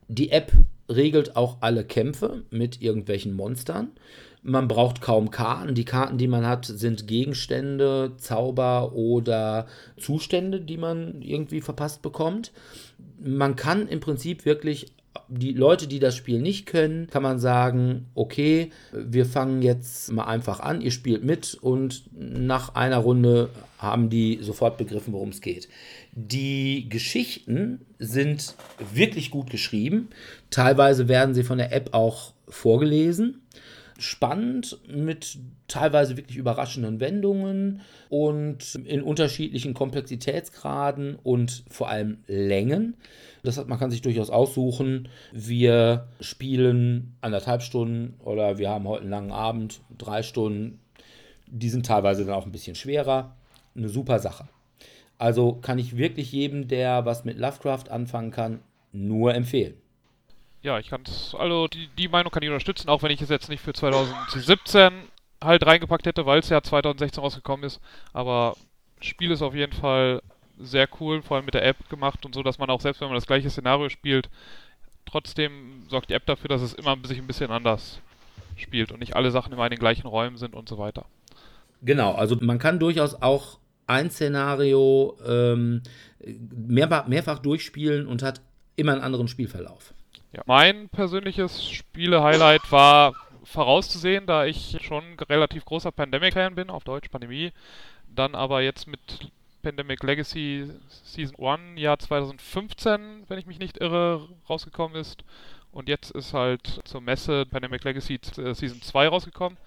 [0.08, 0.54] Die App
[0.90, 3.90] regelt auch alle Kämpfe mit irgendwelchen Monstern.
[4.44, 5.76] Man braucht kaum Karten.
[5.76, 12.54] Die Karten, die man hat, sind Gegenstände, Zauber oder Zustände, die man irgendwie verpasst bekommt.
[13.22, 14.88] Man kann im Prinzip wirklich
[15.28, 20.26] die Leute, die das Spiel nicht können, kann man sagen, okay, wir fangen jetzt mal
[20.26, 25.42] einfach an, ihr spielt mit und nach einer Runde haben die sofort begriffen, worum es
[25.42, 25.70] geht.
[26.14, 28.56] Die Geschichten sind
[28.94, 30.10] wirklich gut geschrieben.
[30.50, 33.42] Teilweise werden sie von der App auch vorgelesen
[34.04, 35.38] spannend mit
[35.68, 42.96] teilweise wirklich überraschenden Wendungen und in unterschiedlichen Komplexitätsgraden und vor allem Längen.
[43.44, 45.10] Das hat, man kann sich durchaus aussuchen.
[45.32, 50.80] Wir spielen anderthalb Stunden oder wir haben heute einen langen Abend, drei Stunden.
[51.48, 53.36] Die sind teilweise dann auch ein bisschen schwerer.
[53.76, 54.50] Eine super Sache.
[55.18, 58.60] Also kann ich wirklich jedem, der was mit Lovecraft anfangen kann,
[58.92, 59.76] nur empfehlen
[60.64, 63.30] ja, ich kann es, also die, die Meinung kann ich unterstützen, auch wenn ich es
[63.30, 64.94] jetzt nicht für 2017
[65.44, 67.82] halt reingepackt hätte, weil es ja 2016 rausgekommen ist.
[68.14, 68.56] Aber
[69.02, 70.22] Spiel ist auf jeden Fall
[70.58, 73.10] sehr cool, vor allem mit der App gemacht und so, dass man auch selbst wenn
[73.10, 74.30] man das gleiche Szenario spielt,
[75.06, 78.00] trotzdem sorgt die App dafür, dass es immer sich ein bisschen anders
[78.56, 81.06] spielt und nicht alle Sachen immer in den gleichen Räumen sind und so weiter.
[81.82, 85.82] Genau, also man kann durchaus auch ein Szenario ähm,
[86.26, 88.40] mehrfach, mehrfach durchspielen und hat
[88.78, 89.94] immer einen anderen Spielverlauf.
[90.34, 97.10] Ja, mein persönliches Spiele-Highlight war vorauszusehen, da ich schon relativ großer Pandemic-Fan bin, auf Deutsch
[97.10, 97.52] Pandemie.
[98.08, 100.72] Dann aber jetzt mit Pandemic Legacy
[101.04, 105.24] Season 1 Jahr 2015, wenn ich mich nicht irre, rausgekommen ist.
[105.72, 109.60] Und jetzt ist halt zur Messe Pandemic Legacy äh, Season 2 rausgekommen.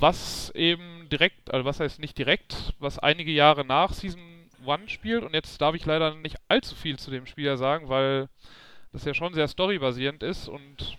[0.00, 4.20] Was eben direkt, also was heißt nicht direkt, was einige Jahre nach Season
[4.66, 5.22] 1 spielt.
[5.22, 8.28] Und jetzt darf ich leider nicht allzu viel zu dem Spieler sagen, weil
[8.94, 10.96] das ja schon sehr storybasierend ist und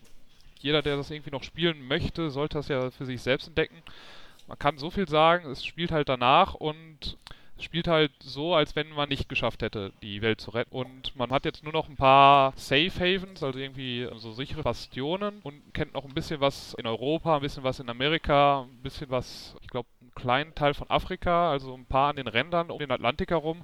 [0.60, 3.82] jeder, der das irgendwie noch spielen möchte, sollte das ja für sich selbst entdecken.
[4.48, 7.18] Man kann so viel sagen, es spielt halt danach und
[7.58, 10.76] es spielt halt so, als wenn man nicht geschafft hätte, die Welt zu retten.
[10.76, 15.40] Und man hat jetzt nur noch ein paar Safe Havens, also irgendwie so sichere Bastionen
[15.44, 19.10] und kennt noch ein bisschen was in Europa, ein bisschen was in Amerika, ein bisschen
[19.10, 22.80] was, ich glaube, einen kleinen Teil von Afrika, also ein paar an den Rändern um
[22.80, 23.64] den Atlantik herum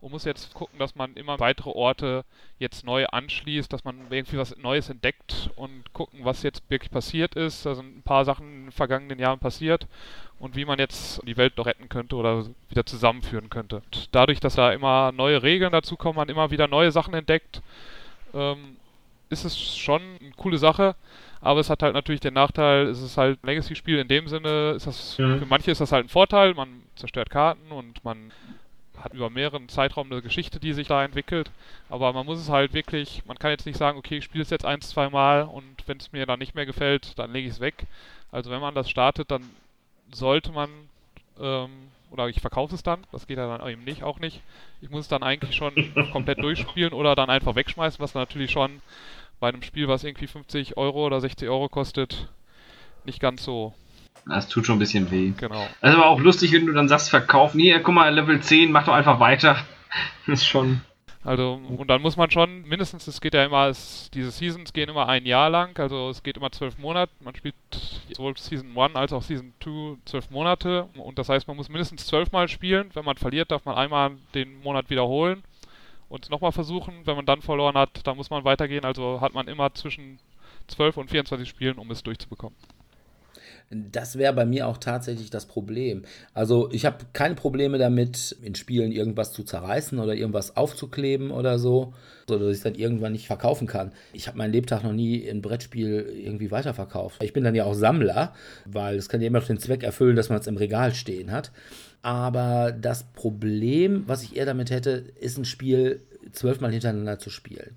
[0.00, 2.24] und muss jetzt gucken, dass man immer weitere Orte
[2.58, 7.34] jetzt neu anschließt, dass man irgendwie was Neues entdeckt und gucken, was jetzt wirklich passiert
[7.34, 7.66] ist.
[7.66, 9.86] Da sind ein paar Sachen in den vergangenen Jahren passiert
[10.38, 13.76] und wie man jetzt die Welt noch retten könnte oder wieder zusammenführen könnte.
[13.76, 17.60] Und dadurch, dass da immer neue Regeln dazu kommen, man immer wieder neue Sachen entdeckt,
[18.32, 18.76] ähm,
[19.28, 20.96] ist es schon eine coole Sache.
[21.42, 24.72] Aber es hat halt natürlich den Nachteil, es ist halt ein Legacy-Spiel in dem Sinne,
[24.76, 25.38] ist das, mhm.
[25.38, 28.30] für manche ist das halt ein Vorteil, man zerstört Karten und man
[29.02, 31.50] hat über mehreren Zeitraum eine Geschichte, die sich da entwickelt.
[31.88, 34.50] Aber man muss es halt wirklich, man kann jetzt nicht sagen, okay, ich spiele es
[34.50, 37.54] jetzt ein, zwei Mal und wenn es mir dann nicht mehr gefällt, dann lege ich
[37.54, 37.86] es weg.
[38.32, 39.42] Also wenn man das startet, dann
[40.12, 40.70] sollte man,
[41.40, 41.70] ähm,
[42.10, 44.40] oder ich verkaufe es dann, das geht ja dann eben nicht, auch nicht.
[44.80, 45.72] Ich muss es dann eigentlich schon
[46.12, 48.82] komplett durchspielen oder dann einfach wegschmeißen, was natürlich schon
[49.38, 52.28] bei einem Spiel, was irgendwie 50 Euro oder 60 Euro kostet,
[53.04, 53.74] nicht ganz so
[54.26, 55.32] das tut schon ein bisschen weh.
[55.36, 55.66] Genau.
[55.80, 57.54] Das ist aber auch lustig, wenn du dann sagst, verkauf.
[57.54, 59.56] Nee, guck mal, Level 10, mach doch einfach weiter.
[60.26, 60.82] Das ist schon.
[61.22, 64.88] Also, und dann muss man schon, mindestens, es geht ja immer, es, diese Seasons gehen
[64.88, 67.12] immer ein Jahr lang, also es geht immer zwölf Monate.
[67.20, 67.54] Man spielt
[68.16, 70.84] sowohl Season 1 als auch Season 2 zwölf Monate.
[70.94, 72.90] Und das heißt, man muss mindestens zwölf Mal spielen.
[72.94, 75.42] Wenn man verliert, darf man einmal den Monat wiederholen
[76.08, 77.02] und es nochmal versuchen.
[77.04, 78.84] Wenn man dann verloren hat, dann muss man weitergehen.
[78.86, 80.20] Also hat man immer zwischen
[80.68, 82.56] 12 und 24 Spielen, um es durchzubekommen.
[83.72, 86.02] Das wäre bei mir auch tatsächlich das Problem.
[86.34, 91.56] Also ich habe keine Probleme damit, in Spielen irgendwas zu zerreißen oder irgendwas aufzukleben oder
[91.60, 91.94] so,
[92.28, 93.92] so dass ich dann irgendwann nicht verkaufen kann.
[94.12, 97.22] Ich habe meinen Lebtag noch nie ein Brettspiel irgendwie weiterverkauft.
[97.22, 100.16] Ich bin dann ja auch Sammler, weil es kann ja immer noch den Zweck erfüllen,
[100.16, 101.52] dass man es im Regal stehen hat.
[102.02, 106.00] Aber das Problem, was ich eher damit hätte, ist ein Spiel
[106.32, 107.76] zwölfmal hintereinander zu spielen.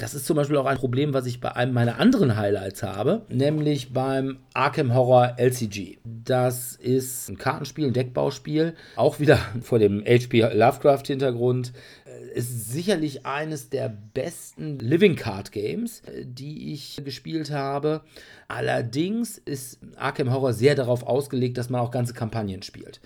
[0.00, 3.20] Das ist zum Beispiel auch ein Problem, was ich bei einem meiner anderen Highlights habe,
[3.28, 5.98] nämlich beim Arkham Horror LCG.
[6.04, 11.74] Das ist ein Kartenspiel, ein Deckbauspiel, auch wieder vor dem HP Lovecraft-Hintergrund.
[12.06, 18.00] Äh, ist sicherlich eines der besten Living Card Games, äh, die ich gespielt habe.
[18.48, 23.00] Allerdings ist Arkham Horror sehr darauf ausgelegt, dass man auch ganze Kampagnen spielt.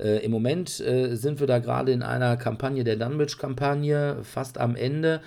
[0.00, 4.74] Äh, Im Moment äh, sind wir da gerade in einer Kampagne, der Dunwich-Kampagne, fast am
[4.74, 5.20] Ende.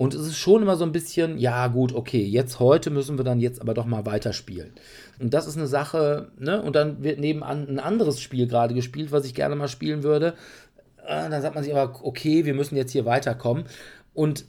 [0.00, 3.24] Und es ist schon immer so ein bisschen, ja gut, okay, jetzt heute müssen wir
[3.24, 4.72] dann jetzt aber doch mal weiterspielen.
[5.18, 6.62] Und das ist eine Sache, ne?
[6.62, 10.36] Und dann wird nebenan ein anderes Spiel gerade gespielt, was ich gerne mal spielen würde.
[11.06, 13.64] Äh, dann sagt man sich aber, okay, wir müssen jetzt hier weiterkommen.
[14.14, 14.46] Und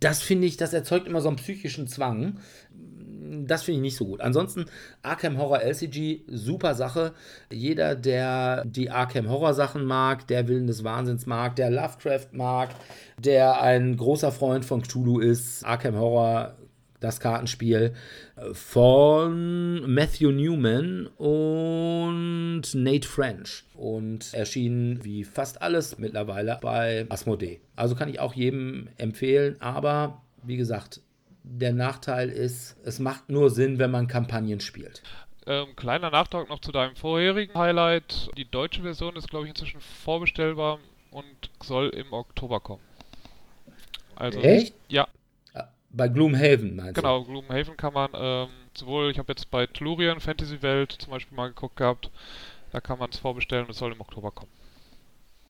[0.00, 2.38] das finde ich, das erzeugt immer so einen psychischen Zwang.
[3.46, 4.20] Das finde ich nicht so gut.
[4.20, 4.66] Ansonsten
[5.02, 7.12] Arkham Horror LCG, super Sache.
[7.50, 12.70] Jeder, der die Arkham Horror Sachen mag, der Willen des Wahnsinns mag, der Lovecraft mag,
[13.18, 16.54] der ein großer Freund von Cthulhu ist, Arkham Horror
[17.00, 17.94] das Kartenspiel
[18.52, 27.60] von Matthew Newman und Nate French und erschienen wie fast alles mittlerweile bei Asmodee.
[27.76, 31.00] Also kann ich auch jedem empfehlen, aber wie gesagt,
[31.50, 35.02] der Nachteil ist, es macht nur Sinn, wenn man Kampagnen spielt.
[35.46, 38.30] Ähm, kleiner Nachtrag noch zu deinem vorherigen Highlight.
[38.36, 40.78] Die deutsche Version ist, glaube ich, inzwischen vorbestellbar
[41.10, 42.82] und soll im Oktober kommen.
[44.14, 44.74] Also, Echt?
[44.88, 45.08] Ja,
[45.90, 47.02] bei Gloomhaven meinst du?
[47.02, 51.36] Genau, Gloomhaven kann man ähm, sowohl, ich habe jetzt bei Tellurian Fantasy Welt zum Beispiel
[51.36, 52.10] mal geguckt gehabt,
[52.72, 54.52] da kann man es vorbestellen und es soll im Oktober kommen.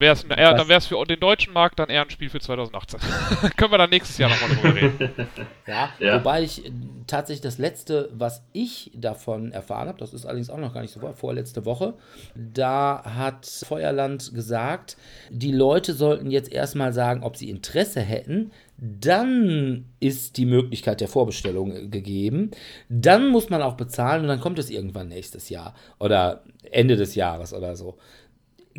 [0.01, 3.01] Wär's eher, dann wäre es für den deutschen Markt dann eher ein Spiel für 2018.
[3.57, 5.09] Können wir dann nächstes Jahr nochmal drüber reden.
[5.67, 6.71] Ja, ja, wobei ich äh,
[7.05, 10.93] tatsächlich das letzte, was ich davon erfahren habe, das ist allerdings auch noch gar nicht
[10.93, 11.93] so vorletzte Woche,
[12.33, 14.97] da hat Feuerland gesagt,
[15.29, 21.07] die Leute sollten jetzt erstmal sagen, ob sie Interesse hätten, dann ist die Möglichkeit der
[21.09, 22.51] Vorbestellung gegeben.
[22.87, 27.15] Dann muss man auch bezahlen und dann kommt es irgendwann nächstes Jahr oder Ende des
[27.15, 27.97] Jahres oder so.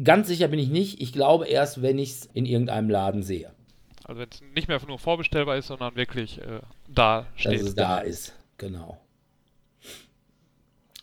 [0.02, 1.00] Ganz sicher bin ich nicht.
[1.00, 3.52] Ich glaube erst, wenn ich es in irgendeinem Laden sehe.
[4.04, 7.60] Also wenn es nicht mehr nur vorbestellbar ist, sondern wirklich äh, da steht.
[7.60, 8.98] Dass es da ist, genau.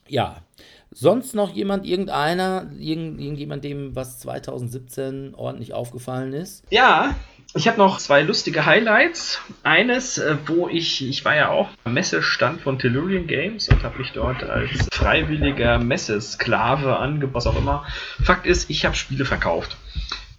[0.07, 0.41] Ja.
[0.89, 6.63] Sonst noch jemand, irgendeiner, irgend, irgendjemand, dem was 2017 ordentlich aufgefallen ist?
[6.71, 7.15] Ja,
[7.53, 9.41] ich habe noch zwei lustige Highlights.
[9.63, 13.99] Eines, äh, wo ich, ich war ja auch am Messestand von Tellurian Games und habe
[13.99, 17.85] mich dort als freiwilliger Messesklave angepasst, was auch immer.
[18.23, 19.77] Fakt ist, ich habe Spiele verkauft.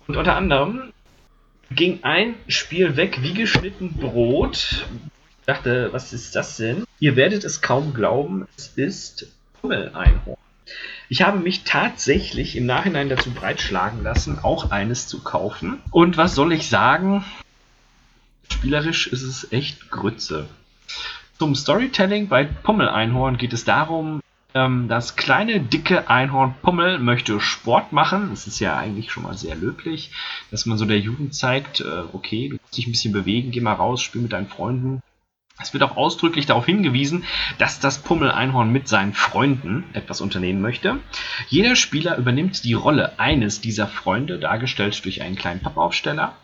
[0.06, 0.92] Und unter anderem
[1.70, 4.86] ging ein Spiel weg wie geschnitten Brot.
[5.40, 6.84] Ich dachte, was ist das denn?
[6.98, 9.28] Ihr werdet es kaum glauben, es ist
[9.60, 10.38] Pummel-Einhorn.
[11.10, 15.78] Ich habe mich tatsächlich im Nachhinein dazu breitschlagen lassen, auch eines zu kaufen.
[15.90, 17.24] Und was soll ich sagen?
[18.52, 20.48] Spielerisch ist es echt Grütze.
[21.38, 24.20] Zum Storytelling bei Pummel-Einhorn geht es darum,
[24.54, 28.30] ähm, das kleine, dicke Einhorn Pummel möchte Sport machen.
[28.30, 30.10] Das ist ja eigentlich schon mal sehr löblich,
[30.50, 33.60] dass man so der Jugend zeigt, äh, okay, du musst dich ein bisschen bewegen, geh
[33.60, 35.02] mal raus, spiel mit deinen Freunden.
[35.60, 37.24] Es wird auch ausdrücklich darauf hingewiesen,
[37.58, 41.00] dass das Pummel-Einhorn mit seinen Freunden etwas unternehmen möchte.
[41.48, 46.36] Jeder Spieler übernimmt die Rolle eines dieser Freunde, dargestellt durch einen kleinen Pappaufsteller.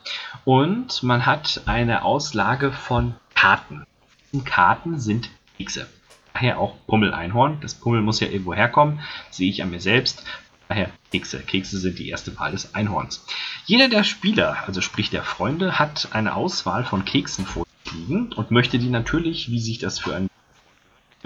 [0.45, 3.87] Und man hat eine Auslage von Karten.
[4.33, 5.87] Die Karten sind Kekse.
[6.33, 7.59] Daher auch Pummel-Einhorn.
[7.61, 8.99] Das Pummel muss ja irgendwo herkommen.
[9.31, 10.25] sehe ich an mir selbst.
[10.69, 11.39] Daher Kekse.
[11.39, 13.25] Kekse sind die erste Wahl des Einhorns.
[13.67, 18.51] Jeder der Spieler, also sprich der Freunde, hat eine Auswahl von Keksen vor kriegen und
[18.51, 20.29] möchte die natürlich, wie sich das für ein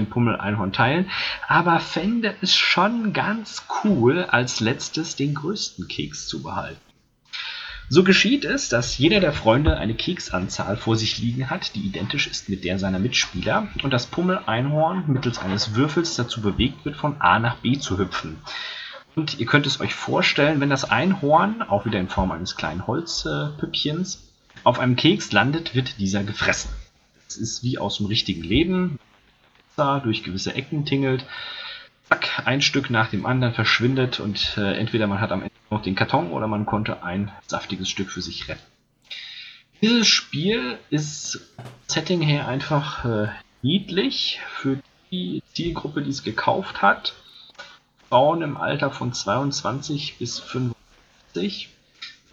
[0.06, 1.10] Pummel-Einhorn teilen,
[1.48, 6.80] aber fände es schon ganz cool, als letztes den größten Keks zu behalten.
[7.90, 12.26] So geschieht es, dass jeder der Freunde eine Keksanzahl vor sich liegen hat, die identisch
[12.26, 17.18] ist mit der seiner Mitspieler, und das Pummel-Einhorn mittels eines Würfels dazu bewegt wird, von
[17.20, 18.36] A nach B zu hüpfen.
[19.16, 22.86] Und ihr könnt es euch vorstellen, wenn das Einhorn, auch wieder in Form eines kleinen
[22.86, 24.27] Holzpüppchens,
[24.68, 26.70] auf einem Keks landet, wird dieser gefressen.
[27.26, 28.98] Es ist wie aus dem richtigen Leben.
[29.76, 31.24] Durch gewisse Ecken tingelt.
[32.08, 35.80] Zack, ein Stück nach dem anderen verschwindet und äh, entweder man hat am Ende noch
[35.80, 38.60] den Karton oder man konnte ein saftiges Stück für sich retten.
[39.80, 41.40] Dieses Spiel ist
[41.86, 43.28] Setting her einfach äh,
[43.62, 47.14] niedlich für die Zielgruppe, die es gekauft hat.
[48.10, 51.70] Frauen im Alter von 22 bis 65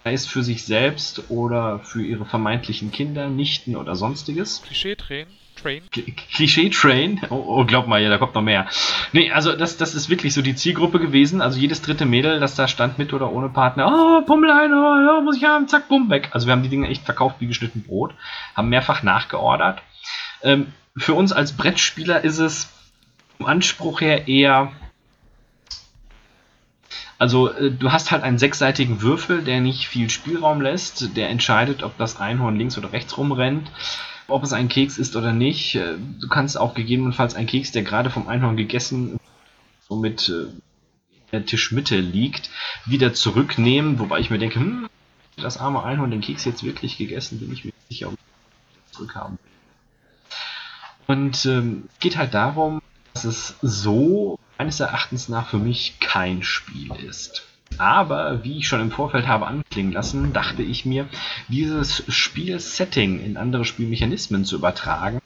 [0.05, 4.61] sei es für sich selbst oder für ihre vermeintlichen Kinder, Nichten oder sonstiges.
[4.61, 5.25] Klischee-Train.
[5.55, 5.81] Train.
[5.89, 7.21] Klischee-Train.
[7.31, 8.67] Oh, oh, glaub mal, ja, da kommt noch mehr.
[9.13, 11.41] Nee, also das, das ist wirklich so die Zielgruppe gewesen.
[11.41, 15.37] Also jedes dritte Mädel, das da stand mit oder ohne Partner, oh, Pummelein, oh, muss
[15.37, 16.29] ich haben, zack, bumm, weg.
[16.33, 18.13] Also wir haben die Dinge echt verkauft wie geschnitten Brot,
[18.55, 19.81] haben mehrfach nachgeordert.
[20.43, 22.71] Ähm, für uns als Brettspieler ist es
[23.37, 24.71] vom Anspruch her eher
[27.17, 31.83] also äh, du hast halt einen sechsseitigen Würfel, der nicht viel Spielraum lässt, der entscheidet,
[31.83, 33.71] ob das Einhorn links oder rechts rumrennt,
[34.27, 35.75] ob es ein Keks ist oder nicht.
[35.75, 39.19] Äh, du kannst auch gegebenenfalls einen Keks, der gerade vom Einhorn gegessen,
[39.87, 40.43] somit äh,
[41.13, 42.49] in der Tischmitte liegt,
[42.85, 44.89] wieder zurücknehmen, wobei ich mir denke, hm,
[45.37, 49.37] das arme Einhorn den Keks jetzt wirklich gegessen, bin ich mir sicher, ob ich zurückhaben
[51.07, 52.81] Und ähm, geht halt darum,
[53.13, 57.43] dass es so meines Erachtens nach für mich kein Spiel ist.
[57.77, 61.07] Aber wie ich schon im Vorfeld habe anklingen lassen, dachte ich mir,
[61.47, 65.19] dieses Spielsetting in andere Spielmechanismen zu übertragen,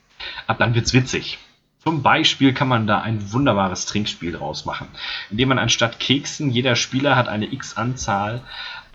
[0.48, 1.38] ab dann wird's witzig.
[1.84, 4.88] Zum Beispiel kann man da ein wunderbares Trinkspiel draus machen,
[5.30, 8.42] indem man anstatt Keksen, jeder Spieler hat eine x-Anzahl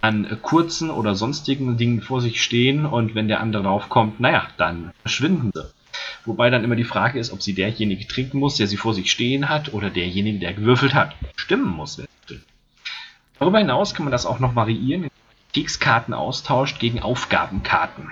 [0.01, 4.93] an kurzen oder sonstigen Dingen vor sich stehen und wenn der andere draufkommt, naja, dann
[5.01, 5.65] verschwinden sie.
[6.25, 9.11] Wobei dann immer die Frage ist, ob sie derjenige trinken muss, der sie vor sich
[9.11, 12.03] stehen hat, oder derjenige, der gewürfelt hat, stimmen muss.
[13.39, 18.11] Darüber hinaus kann man das auch noch variieren, indem man Kekskarten austauscht gegen Aufgabenkarten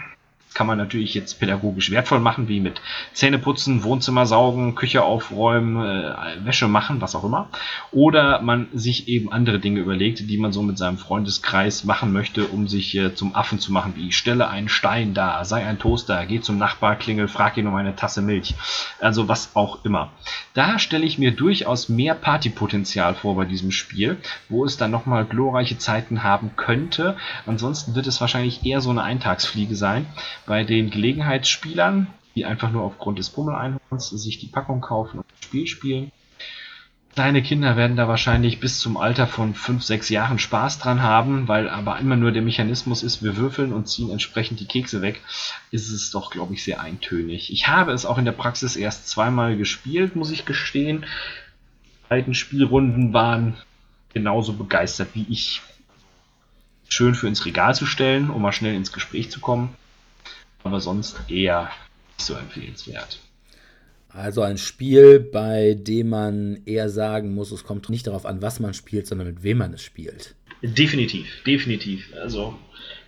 [0.55, 2.80] kann man natürlich jetzt pädagogisch wertvoll machen, wie mit
[3.12, 7.48] Zähneputzen, Wohnzimmer saugen, Küche aufräumen, äh, Wäsche machen, was auch immer.
[7.90, 12.46] Oder man sich eben andere Dinge überlegt, die man so mit seinem Freundeskreis machen möchte,
[12.46, 16.26] um sich äh, zum Affen zu machen, wie stelle einen Stein da, sei ein Toaster,
[16.26, 18.55] geh zum Nachbar, klingel, frag ihn um eine Tasse Milch.
[19.00, 20.11] Also was auch immer.
[20.55, 25.24] Da stelle ich mir durchaus mehr Partypotenzial vor bei diesem Spiel, wo es dann nochmal
[25.24, 27.16] glorreiche Zeiten haben könnte.
[27.46, 30.07] Ansonsten wird es wahrscheinlich eher so eine Eintagsfliege sein
[30.47, 35.45] bei den Gelegenheitsspielern, die einfach nur aufgrund des Pummeleinhorns sich die Packung kaufen und das
[35.45, 36.12] Spiel spielen.
[37.14, 41.47] Kleine Kinder werden da wahrscheinlich bis zum Alter von 5, 6 Jahren Spaß dran haben,
[41.47, 45.20] weil aber immer nur der Mechanismus ist, wir würfeln und ziehen entsprechend die Kekse weg,
[45.70, 47.53] ist es doch, glaube ich, sehr eintönig.
[47.53, 51.05] Ich habe es auch in der Praxis erst zweimal gespielt, muss ich gestehen.
[51.84, 53.59] Die beiden Spielrunden waren
[54.14, 55.61] genauso begeistert wie ich.
[56.88, 59.76] Schön für ins Regal zu stellen, um mal schnell ins Gespräch zu kommen
[60.64, 61.70] aber sonst eher
[62.18, 63.18] nicht so empfehlenswert.
[64.08, 68.60] Also ein Spiel, bei dem man eher sagen muss, es kommt nicht darauf an, was
[68.60, 70.34] man spielt, sondern mit wem man es spielt.
[70.62, 72.12] Definitiv, definitiv.
[72.20, 72.54] Also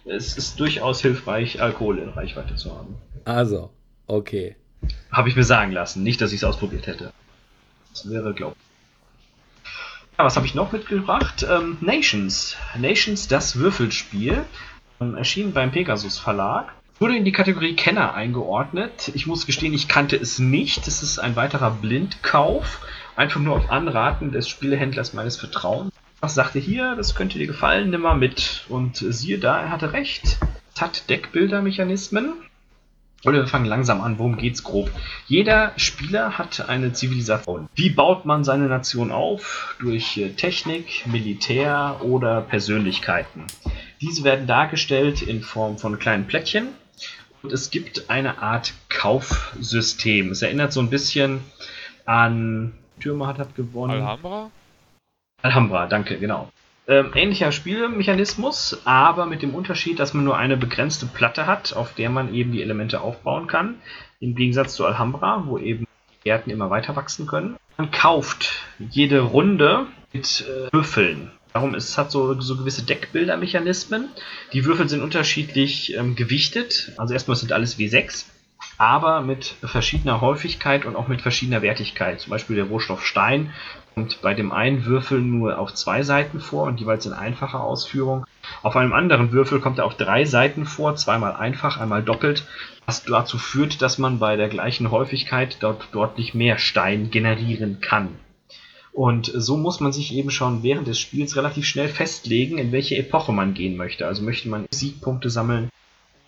[0.07, 2.97] es ist durchaus hilfreich, Alkohol in Reichweite zu haben.
[3.25, 3.71] Also,
[4.07, 4.57] okay.
[5.11, 7.13] Habe ich mir sagen lassen, nicht, dass ich es ausprobiert hätte.
[7.91, 8.65] Das wäre, glaube ich.
[10.19, 11.47] Ja, was habe ich noch mitgebracht?
[11.49, 12.57] Ähm, Nations.
[12.79, 14.45] Nations, das Würfelspiel.
[15.01, 19.11] Ähm, erschien beim Pegasus Verlag wurde in die Kategorie Kenner eingeordnet.
[19.15, 20.87] Ich muss gestehen, ich kannte es nicht.
[20.87, 22.81] Es ist ein weiterer Blindkauf.
[23.17, 25.93] Einfach nur auf Anraten des Spielehändlers meines Vertrauens.
[26.25, 28.65] Ich sagte hier, das könnte dir gefallen, nimm mal mit.
[28.69, 30.39] Und siehe da, er hatte recht.
[30.75, 32.33] Es hat Deckbildermechanismen.
[33.25, 34.91] Oder wir fangen langsam an, worum geht's grob?
[35.27, 37.69] Jeder Spieler hat eine Zivilisation.
[37.75, 39.77] Wie baut man seine Nation auf?
[39.81, 43.45] Durch äh, Technik, Militär oder Persönlichkeiten.
[44.03, 46.69] Diese werden dargestellt in Form von kleinen Plättchen,
[47.45, 50.31] und es gibt eine Art Kaufsystem.
[50.31, 51.41] Es erinnert so ein bisschen
[52.07, 54.01] an Türmer hat, hat gewonnen.
[54.01, 54.51] Alhambra?
[55.43, 56.49] Alhambra, danke, genau.
[56.87, 61.95] Ähm, ähnlicher Spielmechanismus, aber mit dem Unterschied, dass man nur eine begrenzte Platte hat, auf
[61.95, 63.77] der man eben die Elemente aufbauen kann.
[64.21, 67.57] Im Gegensatz zu Alhambra, wo eben die Gärten immer weiter wachsen können.
[67.77, 71.31] Man kauft jede Runde mit äh, Würfeln.
[71.55, 74.09] Darum es hat so, so gewisse Deckbildermechanismen.
[74.53, 76.91] Die Würfel sind unterschiedlich ähm, gewichtet.
[76.97, 78.25] Also erstmal sind alles W6,
[78.77, 82.21] aber mit verschiedener Häufigkeit und auch mit verschiedener Wertigkeit.
[82.21, 83.53] Zum Beispiel der Rohstoff Stein
[83.95, 88.27] kommt bei dem einen Würfel nur auf zwei Seiten vor und jeweils in einfacher Ausführung.
[88.65, 92.49] Auf einem anderen Würfel kommt er auf drei Seiten vor, zweimal einfach, einmal doppelt,
[92.85, 98.09] was dazu führt, dass man bei der gleichen Häufigkeit dort deutlich mehr Stein generieren kann.
[98.95, 102.97] Und so muss man sich eben schon während des Spiels relativ schnell festlegen, in welche
[102.97, 104.07] Epoche man gehen möchte.
[104.07, 105.69] Also möchte man Siegpunkte sammeln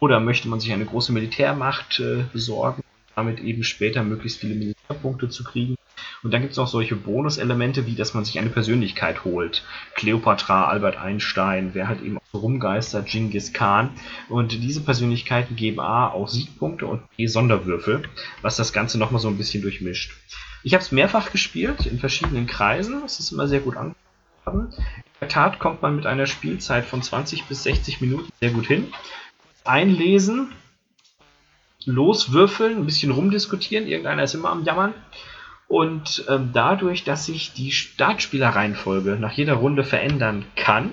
[0.01, 2.83] oder möchte man sich eine große Militärmacht äh, besorgen,
[3.15, 5.77] damit eben später möglichst viele Militärpunkte zu kriegen.
[6.25, 9.63] Und dann gibt es auch solche Bonuselemente, wie dass man sich eine Persönlichkeit holt.
[9.95, 13.91] Cleopatra, Albert Einstein, wer halt eben auch rumgeistert, Genghis Khan.
[14.29, 18.03] Und diese Persönlichkeiten geben A auch Siegpunkte und B Sonderwürfel,
[18.43, 20.17] was das Ganze nochmal so ein bisschen durchmischt.
[20.67, 23.05] Ich habe es mehrfach gespielt, in verschiedenen Kreisen.
[23.05, 24.75] Es ist immer sehr gut angekommen.
[24.77, 28.67] In der Tat kommt man mit einer Spielzeit von 20 bis 60 Minuten sehr gut
[28.67, 28.93] hin.
[29.63, 30.51] Einlesen,
[31.85, 33.87] loswürfeln, ein bisschen rumdiskutieren.
[33.87, 34.93] Irgendeiner ist immer am Jammern.
[35.69, 40.91] Und ähm, dadurch, dass sich die Startspielerreihenfolge nach jeder Runde verändern kann,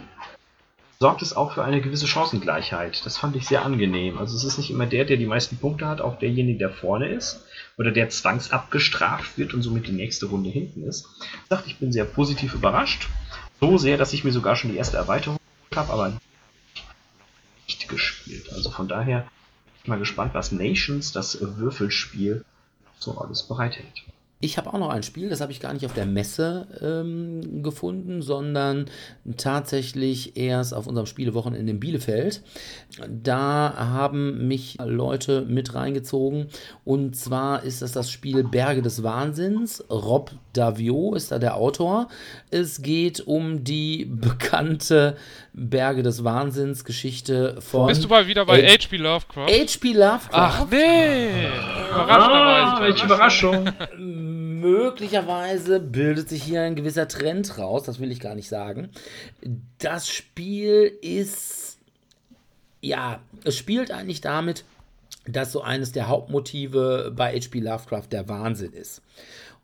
[1.00, 3.04] sorgt es auch für eine gewisse Chancengleichheit.
[3.08, 4.20] Das fand ich sehr angenehm.
[4.20, 7.10] Also es ist nicht immer der, der die meisten Punkte hat, auch derjenige, der vorne
[7.10, 7.44] ist,
[7.78, 11.08] oder der zwangsabgestraft wird und somit die nächste Runde hinten ist.
[11.44, 13.08] Ich dachte, ich bin sehr positiv überrascht.
[13.60, 15.40] So sehr, dass ich mir sogar schon die erste Erweiterung
[15.76, 16.20] habe, aber
[17.68, 18.52] nicht gespielt.
[18.54, 22.46] Also von daher bin ich mal gespannt, was Nations, das Würfelspiel,
[23.00, 24.04] so alles bereithält.
[24.44, 27.64] Ich habe auch noch ein Spiel, das habe ich gar nicht auf der Messe ähm,
[27.64, 28.88] gefunden, sondern
[29.38, 32.42] tatsächlich erst auf unserem Spielewochenende in Bielefeld.
[33.08, 36.48] Da haben mich Leute mit reingezogen
[36.84, 39.82] und zwar ist das das Spiel Berge des Wahnsinns.
[39.90, 42.10] Rob Davio ist da der Autor.
[42.52, 45.16] Es geht um die bekannte
[45.54, 47.88] Berge des Wahnsinns Geschichte von.
[47.88, 48.98] Bist du mal wieder bei H.P.
[48.98, 49.48] Lovecraft?
[49.48, 49.94] H.P.
[49.94, 50.30] Lovecraft.
[50.34, 51.48] Ach nee!
[51.94, 53.70] Ah, welche Überraschung.
[54.64, 58.90] Möglicherweise bildet sich hier ein gewisser Trend raus, das will ich gar nicht sagen.
[59.78, 61.80] Das Spiel ist,
[62.80, 64.64] ja, es spielt eigentlich damit,
[65.26, 67.60] dass so eines der Hauptmotive bei H.P.
[67.60, 69.02] Lovecraft der Wahnsinn ist.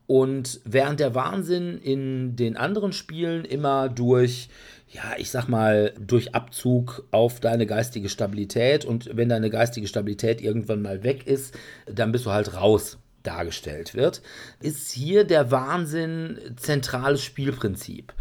[0.06, 4.50] Und während der Wahnsinn in den anderen Spielen immer durch,
[4.92, 10.42] ja, ich sag mal, durch Abzug auf deine geistige Stabilität und wenn deine geistige Stabilität
[10.42, 14.22] irgendwann mal weg ist, dann bist du halt raus dargestellt wird,
[14.60, 18.14] ist hier der Wahnsinn zentrales Spielprinzip.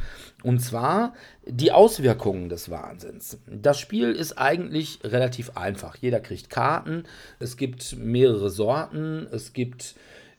[0.42, 1.14] Und zwar
[1.46, 3.38] die Auswirkungen des Wahnsinns.
[3.46, 5.96] Das Spiel ist eigentlich relativ einfach.
[5.96, 7.04] Jeder kriegt Karten,
[7.38, 9.96] es gibt mehrere Sorten, es gibt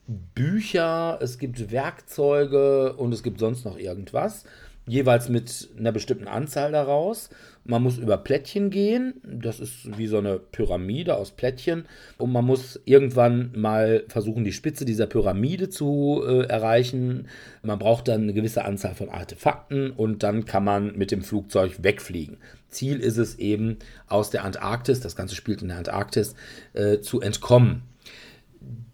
[0.08, 4.46] Bücher, es gibt Werkzeuge und es gibt sonst noch irgendwas
[4.90, 7.30] jeweils mit einer bestimmten Anzahl daraus.
[7.66, 11.86] Man muss über Plättchen gehen, das ist wie so eine Pyramide aus Plättchen
[12.18, 17.28] und man muss irgendwann mal versuchen, die Spitze dieser Pyramide zu äh, erreichen.
[17.62, 21.84] Man braucht dann eine gewisse Anzahl von Artefakten und dann kann man mit dem Flugzeug
[21.84, 22.38] wegfliegen.
[22.70, 26.36] Ziel ist es eben, aus der Antarktis, das Ganze spielt in der Antarktis,
[26.74, 27.84] äh, zu entkommen.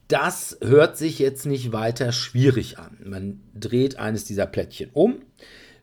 [0.07, 2.97] Das hört sich jetzt nicht weiter schwierig an.
[3.03, 5.21] Man dreht eines dieser Plättchen um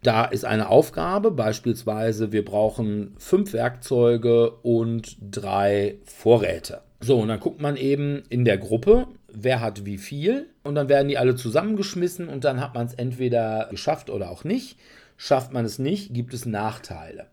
[0.03, 6.82] da ist eine Aufgabe, beispielsweise wir brauchen fünf Werkzeuge und drei Vorräte.
[7.00, 10.88] So, und dann guckt man eben in der Gruppe, wer hat wie viel und dann
[10.88, 14.78] werden die alle zusammengeschmissen und dann hat man es entweder geschafft oder auch nicht.
[15.16, 17.26] Schafft man es nicht, gibt es Nachteile.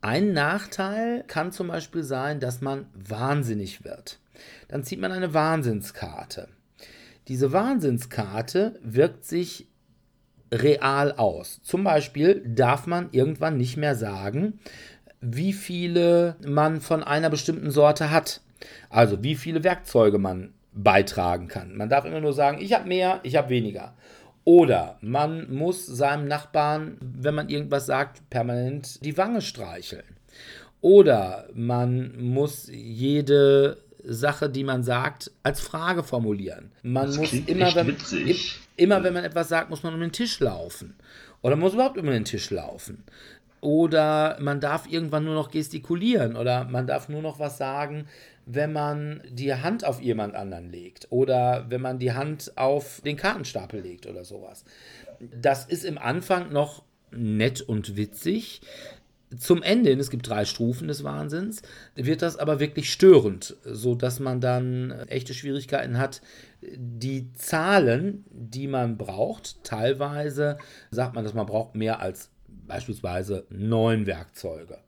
[0.00, 4.18] Ein Nachteil kann zum Beispiel sein, dass man wahnsinnig wird.
[4.66, 6.48] Dann zieht man eine Wahnsinnskarte.
[7.28, 9.68] Diese Wahnsinnskarte wirkt sich
[10.52, 11.60] real aus.
[11.62, 14.60] Zum Beispiel darf man irgendwann nicht mehr sagen,
[15.20, 18.40] wie viele man von einer bestimmten Sorte hat.
[18.90, 21.76] Also wie viele Werkzeuge man beitragen kann.
[21.76, 23.94] Man darf immer nur sagen, ich habe mehr, ich habe weniger.
[24.44, 30.04] Oder man muss seinem Nachbarn, wenn man irgendwas sagt, permanent die Wange streicheln.
[30.80, 36.72] Oder man muss jede Sache, die man sagt, als Frage formulieren.
[36.82, 38.58] Man das muss immer, wenn, witzig.
[38.76, 40.94] Immer, wenn man etwas sagt, muss man um den Tisch laufen.
[41.42, 43.04] Oder muss überhaupt um den Tisch laufen.
[43.60, 46.36] Oder man darf irgendwann nur noch gestikulieren.
[46.36, 48.06] Oder man darf nur noch was sagen,
[48.46, 51.06] wenn man die Hand auf jemand anderen legt.
[51.10, 54.64] Oder wenn man die Hand auf den Kartenstapel legt oder sowas.
[55.20, 58.62] Das ist im Anfang noch nett und witzig
[59.38, 61.62] zum Ende es gibt drei Stufen des Wahnsinns,
[61.94, 66.20] wird das aber wirklich störend, sodass man dann echte Schwierigkeiten hat,
[66.60, 70.58] die Zahlen, die man braucht, teilweise
[70.90, 74.78] sagt man, dass man braucht mehr als beispielsweise neun Werkzeuge.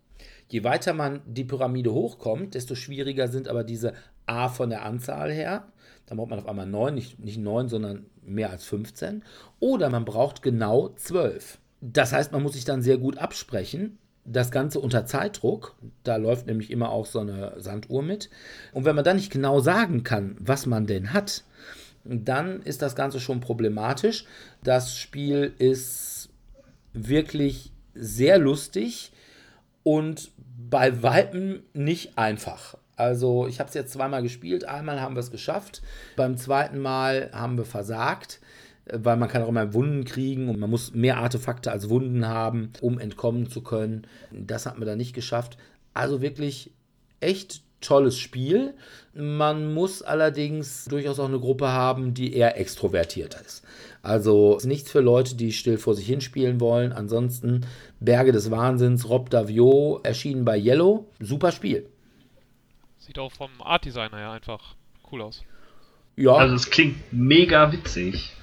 [0.49, 3.95] Je weiter man die Pyramide hochkommt, desto schwieriger sind aber diese
[4.27, 5.69] A von der Anzahl her.
[6.07, 9.23] Dann braucht man auf einmal neun, nicht, nicht neun, sondern mehr als 15.
[9.59, 11.59] Oder man braucht genau zwölf.
[11.81, 15.75] Das heißt, man muss sich dann sehr gut absprechen, das Ganze unter Zeitdruck.
[16.03, 18.31] Da läuft nämlich immer auch so eine Sanduhr mit.
[18.73, 21.45] Und wenn man dann nicht genau sagen kann, was man denn hat,
[22.05, 24.27] dann ist das Ganze schon problematisch.
[24.63, 26.29] Das Spiel ist
[26.93, 29.13] wirklich sehr lustig
[29.83, 30.31] und
[30.71, 32.77] bei Weitem nicht einfach.
[32.97, 35.83] Also ich habe es jetzt zweimal gespielt, einmal haben wir es geschafft,
[36.17, 38.41] beim zweiten Mal haben wir versagt
[38.93, 42.73] weil man kann auch immer Wunden kriegen und man muss mehr Artefakte als Wunden haben,
[42.81, 44.07] um entkommen zu können.
[44.31, 45.57] Das hat man da nicht geschafft.
[45.95, 46.71] Also wirklich
[47.21, 48.75] echt tolles Spiel.
[49.15, 53.65] Man muss allerdings durchaus auch eine Gruppe haben, die eher extrovertiert ist.
[54.03, 56.93] Also ist nichts für Leute, die still vor sich hinspielen wollen.
[56.93, 57.67] Ansonsten
[58.01, 61.07] Berge des Wahnsinns, Rob Davio, erschienen bei Yellow.
[61.21, 61.89] Super Spiel.
[62.99, 64.75] Sieht auch vom Art Designer her einfach
[65.13, 65.43] cool aus.
[66.17, 66.35] Ja.
[66.35, 68.35] Also es klingt mega witzig.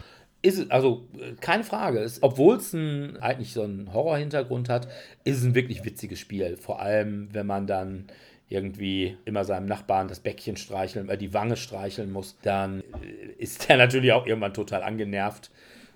[0.43, 1.07] Ist es, also
[1.39, 2.09] keine Frage.
[2.21, 4.87] Obwohl es eigentlich so einen Horror-Hintergrund hat,
[5.23, 6.57] ist es ein wirklich witziges Spiel.
[6.57, 8.07] Vor allem, wenn man dann
[8.51, 13.69] irgendwie immer seinem Nachbarn das Bäckchen streicheln, äh, die Wange streicheln muss, dann äh, ist
[13.69, 15.51] der natürlich auch irgendwann total angenervt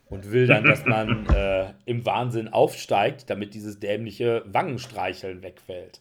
[0.09, 5.99] und will dann, dass man äh, im Wahnsinn aufsteigt, damit dieses dämliche Wangenstreicheln wegfällt.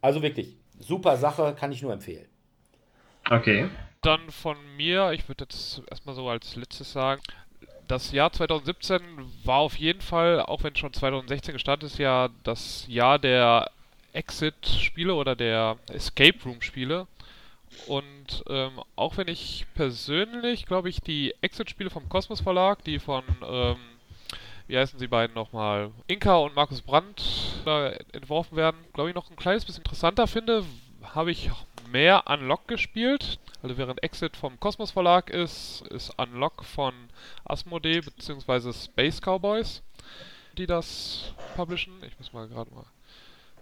[0.00, 2.26] Also wirklich, super Sache, kann ich nur empfehlen.
[3.30, 3.68] Okay.
[4.02, 7.22] dann von mir, ich würde jetzt erstmal so als letztes sagen,
[7.88, 9.00] das Jahr 2017
[9.44, 13.70] war auf jeden Fall, auch wenn schon 2016 gestartet ist, ja das Jahr der
[14.12, 17.06] Exit-Spiele oder der Escape Room-Spiele.
[17.86, 23.24] Und ähm, auch wenn ich persönlich, glaube ich, die Exit-Spiele vom Kosmos Verlag, die von,
[23.46, 23.76] ähm,
[24.66, 27.22] wie heißen sie beiden nochmal, Inka und Markus Brandt
[28.12, 30.64] entworfen werden, glaube ich, noch ein kleines bisschen interessanter finde,
[31.02, 31.50] habe ich
[31.90, 33.38] mehr Unlock gespielt.
[33.62, 36.94] Also während Exit vom Kosmos Verlag ist, ist Unlock von
[37.44, 38.72] Asmodee bzw.
[38.72, 39.82] Space Cowboys,
[40.58, 41.92] die das publishen.
[42.06, 42.86] Ich muss mal gerade mal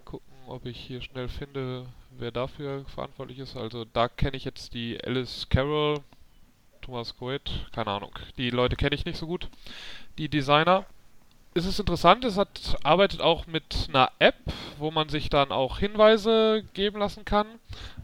[0.05, 3.55] gucken, ob ich hier schnell finde, wer dafür verantwortlich ist.
[3.55, 5.99] Also da kenne ich jetzt die Alice Carroll,
[6.81, 8.17] Thomas Coet, keine Ahnung.
[8.37, 9.49] Die Leute kenne ich nicht so gut,
[10.17, 10.85] die Designer
[11.53, 14.37] es ist interessant, es hat, arbeitet auch mit einer App,
[14.77, 17.47] wo man sich dann auch Hinweise geben lassen kann.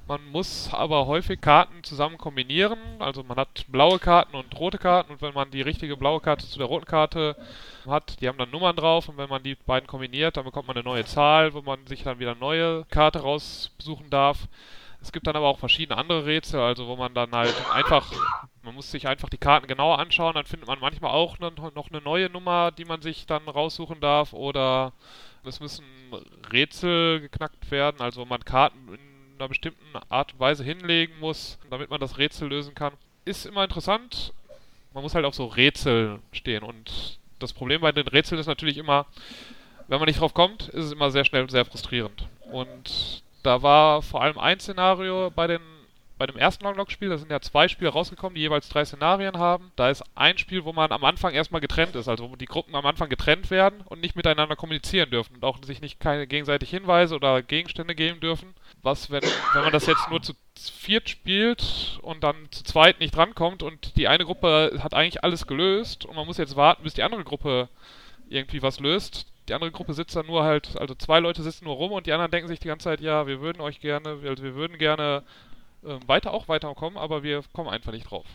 [0.07, 2.79] Man muss aber häufig Karten zusammen kombinieren.
[2.99, 5.11] Also man hat blaue Karten und rote Karten.
[5.11, 7.35] Und wenn man die richtige blaue Karte zu der roten Karte
[7.85, 9.09] hat, die haben dann Nummern drauf.
[9.09, 12.03] Und wenn man die beiden kombiniert, dann bekommt man eine neue Zahl, wo man sich
[12.03, 14.47] dann wieder eine neue Karte raussuchen darf.
[15.01, 18.11] Es gibt dann aber auch verschiedene andere Rätsel, also wo man dann halt einfach,
[18.63, 21.91] man muss sich einfach die Karten genauer anschauen, dann findet man manchmal auch ne, noch
[21.91, 24.33] eine neue Nummer, die man sich dann raussuchen darf.
[24.33, 24.93] Oder
[25.43, 25.85] es müssen
[26.51, 31.89] Rätsel geknackt werden, also man Karten in einer bestimmten Art und Weise hinlegen muss, damit
[31.89, 32.93] man das Rätsel lösen kann.
[33.25, 34.33] Ist immer interessant,
[34.93, 38.77] man muss halt auf so Rätsel stehen und das Problem bei den Rätseln ist natürlich
[38.77, 39.05] immer,
[39.87, 42.27] wenn man nicht drauf kommt, ist es immer sehr schnell und sehr frustrierend.
[42.51, 45.61] Und da war vor allem ein Szenario bei den
[46.17, 49.71] bei dem ersten Longlog-Spiel, da sind ja zwei Spiele rausgekommen, die jeweils drei Szenarien haben.
[49.75, 52.75] Da ist ein Spiel, wo man am Anfang erstmal getrennt ist, also wo die Gruppen
[52.75, 56.69] am Anfang getrennt werden und nicht miteinander kommunizieren dürfen und auch sich nicht keine gegenseitig
[56.69, 58.55] Hinweise oder Gegenstände geben dürfen.
[58.81, 63.15] Was, wenn, wenn man das jetzt nur zu viert spielt und dann zu zweit nicht
[63.15, 66.95] drankommt und die eine Gruppe hat eigentlich alles gelöst und man muss jetzt warten, bis
[66.95, 67.69] die andere Gruppe
[68.29, 71.75] irgendwie was löst, die andere Gruppe sitzt dann nur halt, also zwei Leute sitzen nur
[71.75, 74.43] rum und die anderen denken sich die ganze Zeit, ja, wir würden euch gerne, also
[74.43, 75.23] wir würden gerne
[75.83, 78.25] äh, weiter auch weiterkommen, aber wir kommen einfach nicht drauf.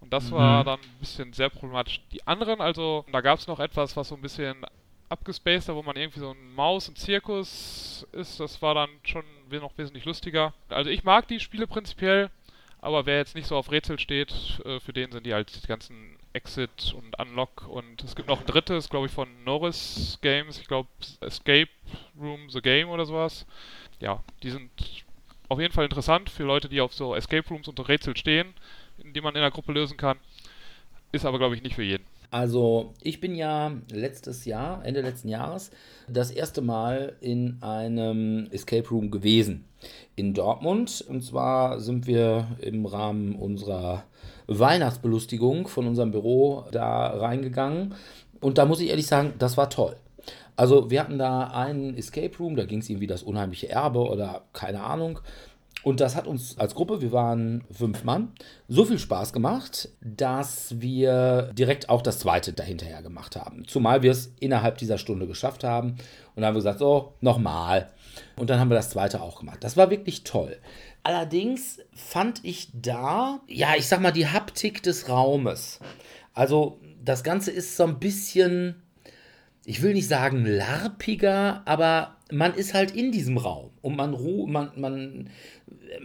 [0.00, 0.36] Und das mhm.
[0.36, 2.00] war dann ein bisschen sehr problematisch.
[2.12, 4.64] Die anderen, also da gab es noch etwas, was so ein bisschen
[5.08, 9.76] abgespaced, wo man irgendwie so ein Maus und Zirkus ist, das war dann schon noch
[9.78, 10.52] wesentlich lustiger.
[10.68, 12.30] Also ich mag die Spiele prinzipiell,
[12.80, 15.66] aber wer jetzt nicht so auf Rätsel steht, äh, für den sind die halt die
[15.66, 20.60] ganzen Exit und Unlock und es gibt noch ein drittes, glaube ich, von Norris Games,
[20.60, 20.88] ich glaube
[21.20, 21.70] Escape
[22.20, 23.46] Room The Game oder sowas.
[24.00, 24.70] Ja, die sind
[25.48, 28.48] auf jeden Fall interessant für Leute, die auf so Escape Rooms und Rätsel stehen,
[29.14, 30.18] die man in der Gruppe lösen kann.
[31.12, 32.04] Ist aber, glaube ich, nicht für jeden.
[32.30, 35.70] Also, ich bin ja letztes Jahr, Ende letzten Jahres,
[36.08, 39.64] das erste Mal in einem Escape Room gewesen
[40.14, 41.02] in Dortmund.
[41.08, 44.04] Und zwar sind wir im Rahmen unserer
[44.46, 47.94] Weihnachtsbelustigung von unserem Büro da reingegangen.
[48.40, 49.96] Und da muss ich ehrlich sagen, das war toll.
[50.58, 54.42] Also wir hatten da einen Escape Room, da ging es irgendwie das unheimliche Erbe oder
[54.52, 55.20] keine Ahnung.
[55.84, 58.32] Und das hat uns als Gruppe, wir waren fünf Mann,
[58.66, 63.68] so viel Spaß gemacht, dass wir direkt auch das zweite dahinterher gemacht haben.
[63.68, 65.90] Zumal wir es innerhalb dieser Stunde geschafft haben.
[65.90, 65.98] Und
[66.34, 67.92] dann haben wir gesagt, so, nochmal.
[68.36, 69.58] Und dann haben wir das zweite auch gemacht.
[69.60, 70.56] Das war wirklich toll.
[71.04, 75.78] Allerdings fand ich da, ja, ich sag mal, die Haptik des Raumes.
[76.34, 78.82] Also das Ganze ist so ein bisschen,
[79.68, 84.12] ich will nicht sagen larpiger, aber man ist halt in diesem Raum und man,
[84.50, 85.28] man, man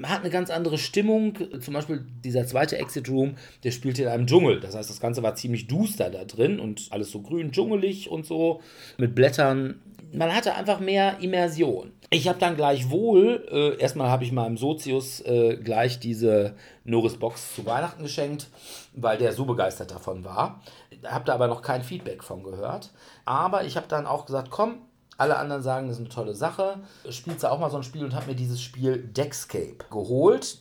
[0.03, 1.38] hat eine ganz andere Stimmung.
[1.61, 4.59] Zum Beispiel dieser zweite Exit Room, der spielt in einem Dschungel.
[4.59, 8.26] Das heißt, das Ganze war ziemlich duster da drin und alles so grün, dschungelig und
[8.26, 8.59] so
[8.97, 9.80] mit Blättern.
[10.11, 11.93] Man hatte einfach mehr Immersion.
[12.09, 17.55] Ich habe dann gleichwohl, äh, erstmal habe ich meinem Sozius äh, gleich diese Norris Box
[17.55, 18.49] zu Weihnachten geschenkt,
[18.93, 20.61] weil der so begeistert davon war.
[21.05, 22.91] Habe da aber noch kein Feedback von gehört.
[23.26, 24.82] Aber ich habe dann auch gesagt, komm,
[25.17, 26.80] alle anderen sagen, das ist eine tolle Sache.
[27.09, 30.57] Spielst du auch mal so ein Spiel und habe mir dieses Spiel Deckscape geholt.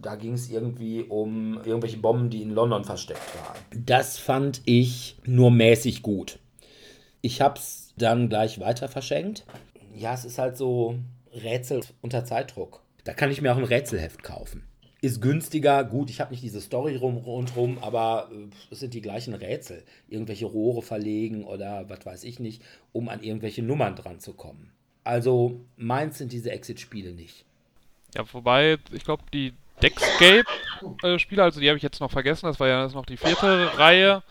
[0.00, 3.84] Da ging es irgendwie um irgendwelche Bomben, die in London versteckt waren.
[3.84, 6.38] Das fand ich nur mäßig gut.
[7.22, 9.44] Ich habe es dann gleich weiter verschenkt
[9.96, 10.98] ja, es ist halt so
[11.32, 12.82] Rätsel unter Zeitdruck.
[13.04, 14.64] Da kann ich mir auch ein Rätselheft kaufen.
[15.02, 19.02] Ist günstiger, gut, ich habe nicht diese Story rum, rundherum, aber äh, es sind die
[19.02, 19.84] gleichen Rätsel.
[20.08, 24.72] Irgendwelche Rohre verlegen oder was weiß ich nicht, um an irgendwelche Nummern dran zu kommen.
[25.04, 27.44] Also meins sind diese Exit-Spiele nicht.
[28.14, 32.68] Ja, wobei, ich glaube, die Deckscape-Spiele, also die habe ich jetzt noch vergessen, das war
[32.68, 34.22] ja noch die vierte Reihe.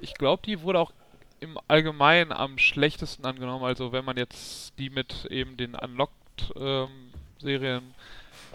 [0.00, 0.92] Ich glaube, die wurde auch
[1.40, 3.64] im Allgemeinen am schlechtesten angenommen.
[3.64, 7.94] Also wenn man jetzt die mit eben den Unlocked-Serien ähm,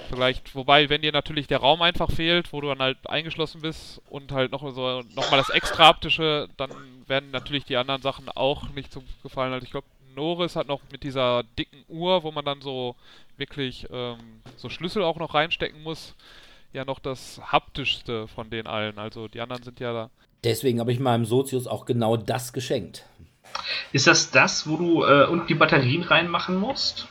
[0.09, 4.01] Vielleicht, wobei, wenn dir natürlich der Raum einfach fehlt, wo du dann halt eingeschlossen bist
[4.09, 6.69] und halt noch so nochmal das extra haptische, dann
[7.07, 9.53] werden natürlich die anderen Sachen auch nicht so gefallen.
[9.53, 12.95] Also ich glaube, Norris hat noch mit dieser dicken Uhr, wo man dann so
[13.37, 14.17] wirklich ähm,
[14.57, 16.15] so Schlüssel auch noch reinstecken muss,
[16.73, 18.97] ja noch das haptischste von den allen.
[18.97, 20.09] Also die anderen sind ja da.
[20.43, 23.05] Deswegen habe ich meinem Sozius auch genau das geschenkt.
[23.91, 27.07] Ist das das, wo du äh, und die Batterien reinmachen musst?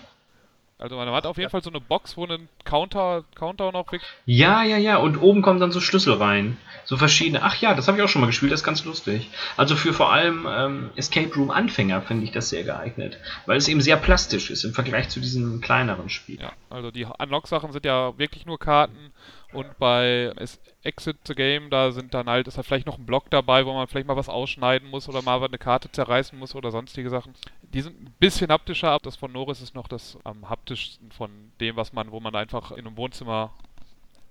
[0.78, 4.00] Also man hat auf jeden Fall so eine Box, wo ein Counter, Counter noch weg.
[4.26, 4.96] Ja, ja, ja.
[4.96, 6.58] Und oben kommen dann so Schlüssel rein.
[6.84, 7.42] So verschiedene.
[7.42, 9.30] Ach ja, das habe ich auch schon mal gespielt, das ist ganz lustig.
[9.56, 13.18] Also für vor allem ähm, Escape Room Anfänger finde ich das sehr geeignet.
[13.46, 16.40] Weil es eben sehr plastisch ist im Vergleich zu diesen kleineren Spielen.
[16.40, 19.12] Ja, also die Unlock-Sachen sind ja wirklich nur Karten
[19.54, 20.32] und bei
[20.82, 23.72] Exit the Game, da sind dann halt, ist halt vielleicht noch ein Block dabei, wo
[23.72, 27.34] man vielleicht mal was ausschneiden muss oder mal eine Karte zerreißen muss oder sonstige Sachen.
[27.74, 31.30] Die sind ein bisschen haptischer, aber das von Norris ist noch das am haptischsten von
[31.60, 33.52] dem, was man, wo man einfach in einem Wohnzimmer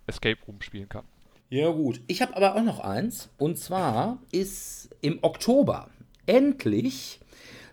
[0.08, 1.04] Escape Room spielen kann.
[1.50, 2.00] Ja, gut.
[2.08, 3.30] Ich habe aber auch noch eins.
[3.38, 5.90] Und zwar ist im Oktober
[6.26, 7.20] endlich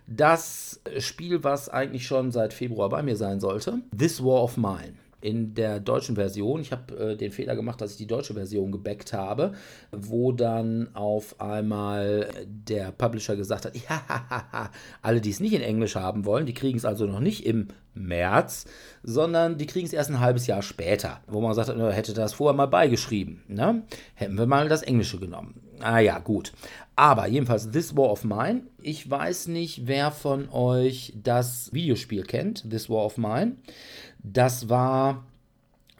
[0.07, 4.95] das Spiel, was eigentlich schon seit Februar bei mir sein sollte, This War of Mine
[5.21, 8.71] in der deutschen Version, ich habe äh, den Fehler gemacht, dass ich die deutsche Version
[8.71, 9.53] gebackt habe,
[9.91, 14.69] wo dann auf einmal der Publisher gesagt hat, ja,
[15.01, 17.67] alle, die es nicht in Englisch haben wollen, die kriegen es also noch nicht im
[17.93, 18.65] März,
[19.03, 22.55] sondern die kriegen es erst ein halbes Jahr später, wo man sagt, hätte das vorher
[22.55, 23.83] mal beigeschrieben, ne?
[24.15, 25.61] hätten wir mal das Englische genommen.
[25.81, 26.53] Ah ja, gut.
[26.95, 28.63] Aber jedenfalls This War of Mine.
[28.81, 33.55] Ich weiß nicht, wer von euch das Videospiel kennt, This War of Mine.
[34.23, 35.23] Das war,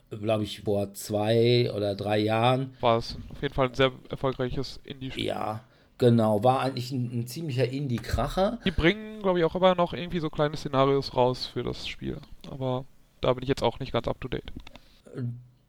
[0.09, 2.76] glaube ich, vor zwei oder drei Jahren.
[2.80, 5.26] War es auf jeden Fall ein sehr erfolgreiches Indie-Spiel.
[5.26, 5.61] Ja,
[5.97, 6.43] genau.
[6.43, 8.59] War eigentlich ein, ein ziemlicher Indie-Kracher.
[8.65, 12.17] Die bringen, glaube ich, auch immer noch irgendwie so kleine Szenarios raus für das Spiel.
[12.49, 12.86] Aber
[13.22, 14.51] da bin ich jetzt auch nicht ganz up to date.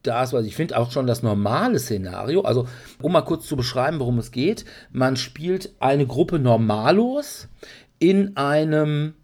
[0.02, 2.42] Das, was ich finde, auch schon das normale Szenario.
[2.42, 2.66] Also,
[3.00, 4.64] um mal kurz zu beschreiben, worum es geht.
[4.90, 7.48] Man spielt eine Gruppe Normalos
[7.98, 9.14] in einem,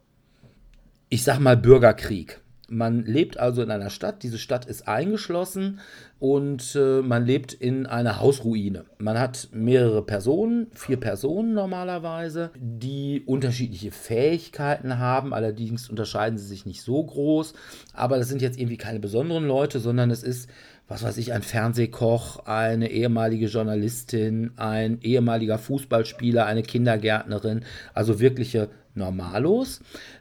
[1.09, 2.41] ich sag mal, Bürgerkrieg.
[2.71, 5.81] Man lebt also in einer Stadt, diese Stadt ist eingeschlossen
[6.19, 8.85] und äh, man lebt in einer Hausruine.
[8.99, 16.67] Man hat mehrere Personen, vier Personen normalerweise, die unterschiedliche Fähigkeiten haben, allerdings unterscheiden sie sich
[16.67, 17.55] nicht so groß,
[17.95, 20.51] aber das sind jetzt irgendwie keine besonderen Leute, sondern es ist
[20.89, 28.71] was weiß ich, ein Fernsehkoch, eine ehemalige Journalistin, ein ehemaliger Fußballspieler, eine Kindergärtnerin, also wirkliche
[28.95, 29.81] Normalos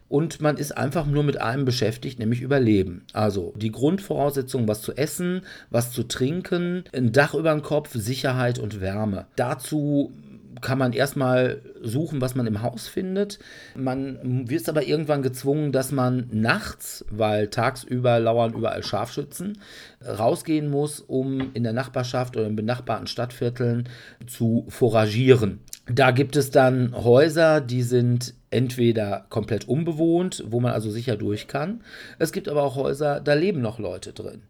[0.10, 3.04] und man ist einfach nur mit einem beschäftigt, nämlich Überleben.
[3.14, 8.60] Also die Grundvoraussetzungen, was zu essen, was zu trinken, ein Dach über dem Kopf, Sicherheit
[8.60, 9.26] und Wärme.
[9.36, 10.14] Dazu
[10.62, 13.40] kann man erstmal suchen, was man im Haus findet.
[13.76, 19.60] Man wird aber irgendwann gezwungen, dass man nachts, weil tagsüber lauern überall Scharfschützen,
[20.06, 23.88] rausgehen muss, um in der Nachbarschaft oder in benachbarten Stadtvierteln
[24.26, 25.60] zu foragieren.
[25.90, 31.48] Da gibt es dann Häuser, die sind entweder komplett unbewohnt, wo man also sicher durch
[31.48, 31.82] kann.
[32.20, 34.42] Es gibt aber auch Häuser, da leben noch Leute drin.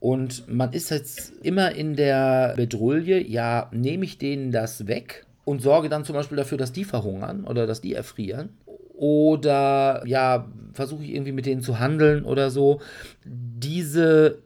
[0.00, 5.62] Und man ist jetzt immer in der Bedrulle, ja, nehme ich denen das weg und
[5.62, 8.50] sorge dann zum Beispiel dafür, dass die verhungern oder dass die erfrieren.
[8.96, 12.80] Oder ja, versuche ich irgendwie mit denen zu handeln oder so.
[13.24, 14.42] Diese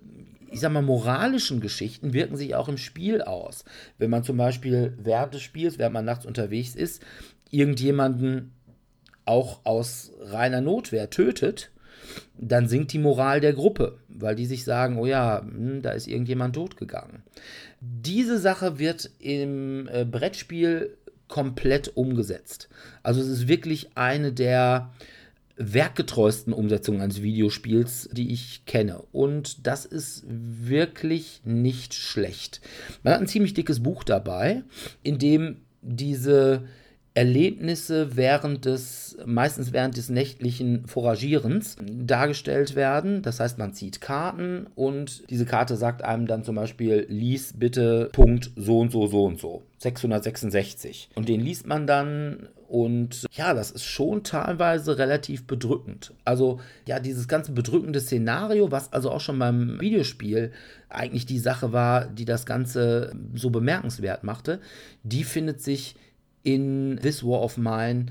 [0.51, 3.65] ich sag mal, moralischen Geschichten wirken sich auch im Spiel aus.
[3.99, 7.03] Wenn man zum Beispiel während des Spiels, während man nachts unterwegs ist,
[7.51, 8.53] irgendjemanden
[9.29, 11.71] auch aus reiner Notwehr tötet,
[12.37, 16.09] dann sinkt die Moral der Gruppe, weil die sich sagen, oh ja, hm, da ist
[16.09, 17.23] irgendjemand totgegangen.
[17.81, 20.97] Diese Sache wird im äh, Brettspiel
[21.29, 22.69] komplett umgesetzt.
[23.03, 24.93] Also es ist wirklich eine der
[25.59, 29.03] werkgetreuesten Umsetzungen eines Videospiels, die ich kenne.
[29.13, 32.61] Und das ist wirklich nicht schlecht.
[33.03, 34.63] Man hat ein ziemlich dickes Buch dabei,
[35.03, 36.65] in dem diese
[37.15, 43.23] Erlebnisse während des, meistens während des nächtlichen Foragierens dargestellt werden.
[43.23, 48.11] Das heißt, man zieht Karten und diese Karte sagt einem dann zum Beispiel, lies bitte
[48.13, 49.63] Punkt so und so, so und so.
[49.79, 51.11] 666.
[51.15, 56.13] Und den liest man dann und ja, das ist schon teilweise relativ bedrückend.
[56.25, 60.53] Also ja, dieses ganze bedrückende Szenario, was also auch schon beim Videospiel
[60.91, 64.61] eigentlich die Sache war, die das Ganze so bemerkenswert machte,
[65.03, 65.97] die findet sich
[66.55, 68.07] in This War of Mine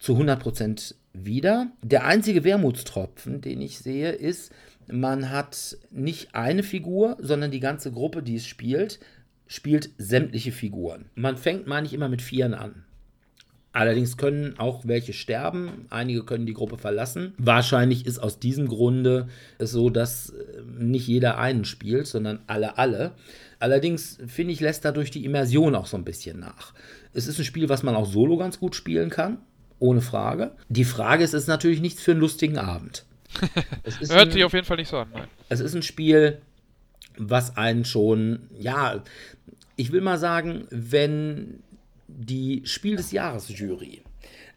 [0.00, 1.70] zu 100% wieder.
[1.82, 4.52] Der einzige Wermutstropfen, den ich sehe, ist,
[4.88, 8.98] man hat nicht eine Figur, sondern die ganze Gruppe, die es spielt,
[9.46, 11.06] spielt sämtliche Figuren.
[11.14, 12.86] Man fängt, meine ich, immer mit Vieren an.
[13.76, 17.34] Allerdings können auch welche sterben, einige können die Gruppe verlassen.
[17.36, 19.28] Wahrscheinlich ist aus diesem Grunde
[19.58, 23.12] es so, dass äh, nicht jeder einen spielt, sondern alle alle.
[23.58, 26.72] Allerdings finde ich, lässt dadurch die Immersion auch so ein bisschen nach.
[27.16, 29.38] Es ist ein Spiel, was man auch solo ganz gut spielen kann,
[29.78, 30.52] ohne Frage.
[30.68, 33.06] Die Frage ist, es ist natürlich nichts für einen lustigen Abend.
[34.08, 35.08] Hört ein, sich auf jeden Fall nicht so an.
[35.14, 35.28] Nein.
[35.48, 36.42] Es ist ein Spiel,
[37.16, 39.02] was einen schon, ja,
[39.76, 41.62] ich will mal sagen, wenn
[42.06, 44.02] die Spiel des Jahres Jury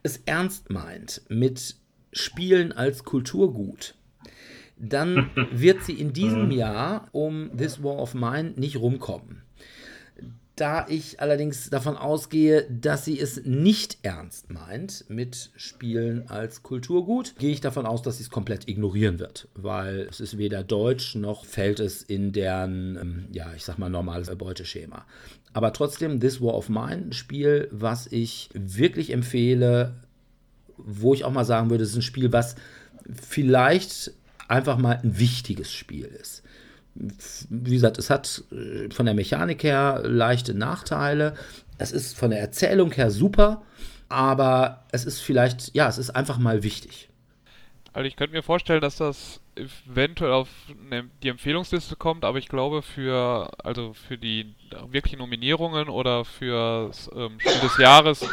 [0.04, 1.76] es ernst meint mit
[2.12, 3.96] Spielen als Kulturgut,
[4.78, 6.52] dann wird sie in diesem mhm.
[6.52, 9.44] Jahr um This War of Mine nicht rumkommen.
[10.60, 17.34] Da ich allerdings davon ausgehe, dass sie es nicht ernst meint mit Spielen als Kulturgut,
[17.40, 21.16] gehe ich davon aus, dass sie es komplett ignorieren wird, weil es ist weder deutsch
[21.16, 25.06] noch fällt es in deren, ähm, ja, ich sag mal, normales Beuteschema.
[25.54, 29.96] Aber trotzdem, This War of Mine, ein Spiel, was ich wirklich empfehle,
[30.76, 32.56] wo ich auch mal sagen würde, es ist ein Spiel, was
[33.14, 34.12] vielleicht
[34.50, 36.44] einfach mal ein wichtiges Spiel ist
[36.96, 41.36] wie gesagt, es hat äh, von der Mechanik her leichte Nachteile.
[41.78, 43.62] Es ist von der Erzählung her super,
[44.10, 47.10] aber es ist vielleicht, ja, es ist einfach mal wichtig.
[47.94, 50.50] Also ich könnte mir vorstellen, dass das eventuell auf
[51.24, 54.54] die Empfehlungsliste kommt, aber ich glaube für also für die
[54.88, 58.26] wirklichen Nominierungen oder für das ähm, Spiel des Jahres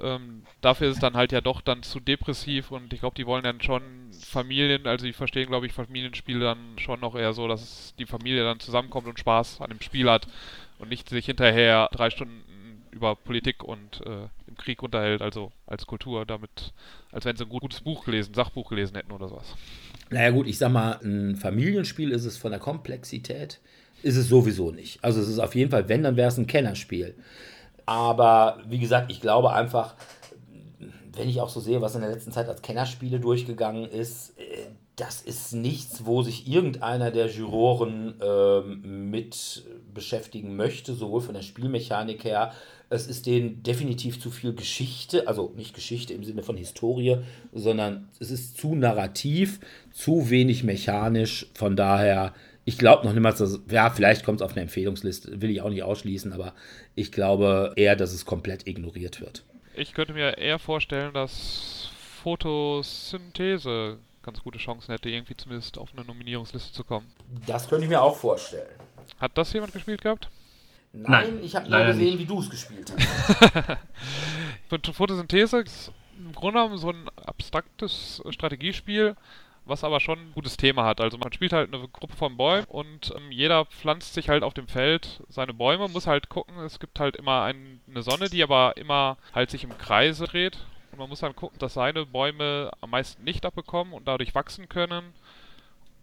[0.00, 3.26] ähm, dafür ist es dann halt ja doch dann zu depressiv und ich glaube, die
[3.26, 3.82] wollen dann schon
[4.12, 8.44] Familien, also die verstehen, glaube ich, Familienspiele dann schon noch eher so, dass die Familie
[8.44, 10.26] dann zusammenkommt und Spaß an dem Spiel hat
[10.78, 12.42] und nicht sich hinterher drei Stunden
[12.96, 16.72] über Politik und äh, im Krieg unterhält, also als Kultur, damit,
[17.12, 19.54] als wenn sie ein gutes Buch gelesen, Sachbuch gelesen hätten oder sowas.
[20.10, 23.60] Naja gut, ich sag mal, ein Familienspiel ist es von der Komplexität,
[24.02, 25.02] ist es sowieso nicht.
[25.04, 27.14] Also es ist auf jeden Fall, wenn, dann wäre es ein Kennerspiel.
[27.86, 29.94] Aber wie gesagt, ich glaube einfach,
[31.14, 34.66] wenn ich auch so sehe, was in der letzten Zeit als Kennerspiele durchgegangen ist, äh,
[34.96, 41.42] das ist nichts, wo sich irgendeiner der Juroren ähm, mit beschäftigen möchte, sowohl von der
[41.42, 42.52] Spielmechanik her.
[42.88, 47.18] Es ist denen definitiv zu viel Geschichte, also nicht Geschichte im Sinne von Historie,
[47.52, 49.60] sondern es ist zu narrativ,
[49.92, 51.46] zu wenig mechanisch.
[51.52, 52.32] Von daher
[52.66, 55.70] ich glaube noch niemals, dass, ja, vielleicht kommt es auf eine Empfehlungsliste, will ich auch
[55.70, 56.52] nicht ausschließen, aber
[56.96, 59.44] ich glaube eher, dass es komplett ignoriert wird.
[59.76, 61.90] Ich könnte mir eher vorstellen, dass
[62.22, 67.06] Photosynthese ganz gute Chancen hätte, irgendwie zumindest auf eine Nominierungsliste zu kommen.
[67.46, 68.66] Das könnte ich mir auch vorstellen.
[69.20, 70.28] Hat das jemand gespielt gehabt?
[70.92, 72.18] Nein, Nein ich habe nur gesehen, nicht.
[72.18, 73.78] wie du es gespielt hast.
[74.96, 79.14] Photosynthese ist im Grunde genommen so ein abstraktes Strategiespiel,
[79.66, 81.00] was aber schon ein gutes Thema hat.
[81.00, 84.54] Also man spielt halt eine Gruppe von Bäumen und ähm, jeder pflanzt sich halt auf
[84.54, 88.42] dem Feld seine Bäume, muss halt gucken, es gibt halt immer ein, eine Sonne, die
[88.42, 90.58] aber immer halt sich im Kreise dreht
[90.92, 94.68] und man muss dann gucken, dass seine Bäume am meisten Licht abbekommen und dadurch wachsen
[94.68, 95.12] können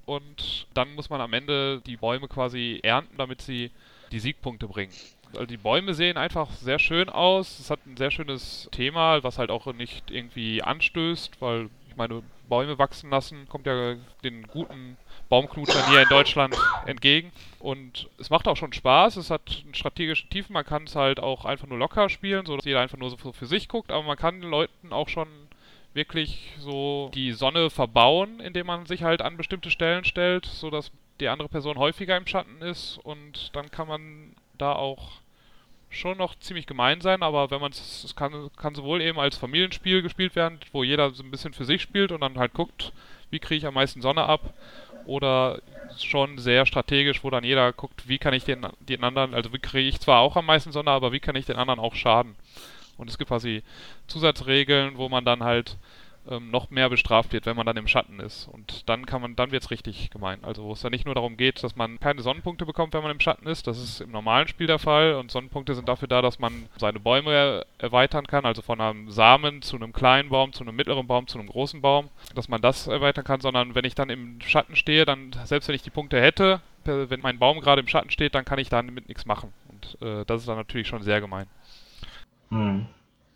[0.06, 3.72] und dann muss man am Ende die Bäume quasi ernten, damit sie
[4.12, 4.94] die Siegpunkte bringen.
[5.34, 7.60] Also die Bäume sehen einfach sehr schön aus.
[7.60, 12.22] Es hat ein sehr schönes Thema, was halt auch nicht irgendwie anstößt, weil ich meine,
[12.54, 14.96] Bäume wachsen lassen, kommt ja den guten
[15.28, 17.32] Baumknutschern hier in Deutschland entgegen.
[17.58, 21.20] Und es macht auch schon Spaß, es hat einen strategischen Tiefen, man kann es halt
[21.20, 24.18] auch einfach nur locker spielen, sodass jeder einfach nur so für sich guckt, aber man
[24.18, 25.28] kann den Leuten auch schon
[25.96, 31.30] wirklich so die Sonne verbauen, indem man sich halt an bestimmte Stellen stellt, sodass die
[31.30, 33.00] andere Person häufiger im Schatten ist.
[33.04, 35.23] Und dann kann man da auch
[35.94, 40.02] schon noch ziemlich gemein sein, aber wenn man es kann, kann sowohl eben als Familienspiel
[40.02, 42.92] gespielt werden, wo jeder so ein bisschen für sich spielt und dann halt guckt,
[43.30, 44.54] wie kriege ich am meisten Sonne ab,
[45.06, 45.60] oder
[45.98, 49.60] schon sehr strategisch, wo dann jeder guckt, wie kann ich den, den anderen, also wie
[49.60, 52.36] kriege ich zwar auch am meisten Sonne, aber wie kann ich den anderen auch schaden.
[52.98, 53.64] Und es gibt quasi
[54.08, 55.78] Zusatzregeln, wo man dann halt
[56.30, 58.48] ähm, noch mehr bestraft wird, wenn man dann im Schatten ist.
[58.48, 60.40] Und dann kann man, dann wird es richtig gemein.
[60.44, 63.12] Also wo es dann nicht nur darum geht, dass man keine Sonnenpunkte bekommt, wenn man
[63.12, 63.68] im Schatten ist.
[63.68, 65.16] Das ist im normalen Spiel der Fall.
[65.16, 69.10] Und Sonnenpunkte sind dafür da, dass man seine Bäume er erweitern kann, also von einem
[69.10, 72.62] Samen zu einem kleinen Baum, zu einem mittleren Baum, zu einem großen Baum, dass man
[72.62, 75.90] das erweitern kann, sondern wenn ich dann im Schatten stehe, dann, selbst wenn ich die
[75.90, 79.54] Punkte hätte, wenn mein Baum gerade im Schatten steht, dann kann ich damit nichts machen.
[79.70, 81.48] Und äh, das ist dann natürlich schon sehr gemein.
[82.50, 82.88] Hm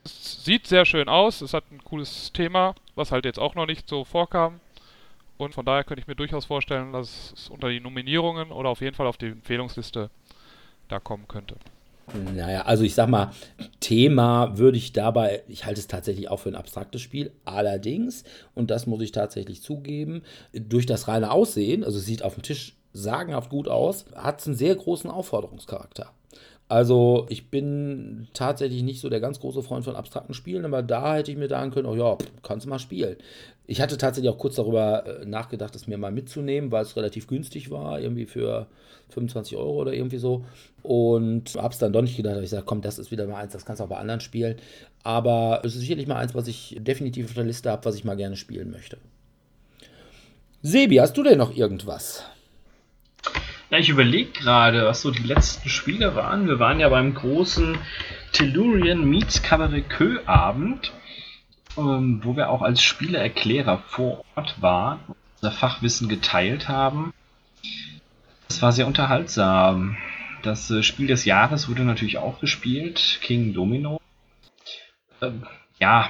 [0.07, 3.65] es sieht sehr schön aus, es hat ein cooles Thema, was halt jetzt auch noch
[3.65, 4.59] nicht so vorkam.
[5.37, 8.81] Und von daher könnte ich mir durchaus vorstellen, dass es unter die Nominierungen oder auf
[8.81, 10.09] jeden Fall auf die Empfehlungsliste
[10.87, 11.55] da kommen könnte.
[12.33, 13.31] Naja, also ich sag mal,
[13.81, 18.23] Thema würde ich dabei, ich halte es tatsächlich auch für ein abstraktes Spiel, allerdings,
[18.55, 22.43] und das muss ich tatsächlich zugeben, durch das reine Aussehen, also es sieht auf dem
[22.43, 26.13] Tisch sagenhaft gut aus, hat es einen sehr großen Aufforderungscharakter.
[26.69, 31.15] Also ich bin tatsächlich nicht so der ganz große Freund von abstrakten Spielen, aber da
[31.15, 33.15] hätte ich mir sagen können, oh ja, kannst du mal spielen.
[33.67, 37.27] Ich hatte tatsächlich auch kurz darüber äh, nachgedacht, es mir mal mitzunehmen, weil es relativ
[37.27, 38.67] günstig war, irgendwie für
[39.09, 40.43] 25 Euro oder irgendwie so.
[40.83, 42.37] Und habe es dann doch nicht gedacht.
[42.41, 44.57] Ich sage, komm, das ist wieder mal eins, das kannst du auch bei anderen spielen.
[45.03, 48.03] Aber es ist sicherlich mal eins, was ich definitiv auf der Liste habe, was ich
[48.03, 48.97] mal gerne spielen möchte.
[50.61, 52.23] Sebi, hast du denn noch irgendwas?
[53.69, 56.47] Ja, ich überlege gerade, was so die letzten Spiele waren.
[56.47, 57.77] Wir waren ja beim großen
[58.31, 60.91] Tellurian Meets Cabaret Kö Abend
[61.77, 64.99] ähm, wo wir auch als Spieleerklärer vor Ort waren,
[65.35, 67.13] unser Fachwissen geteilt haben.
[68.47, 69.97] Das war sehr unterhaltsam.
[70.41, 74.01] Das äh, Spiel des Jahres wurde natürlich auch gespielt, King Domino.
[75.21, 75.45] Ähm,
[75.79, 76.09] ja,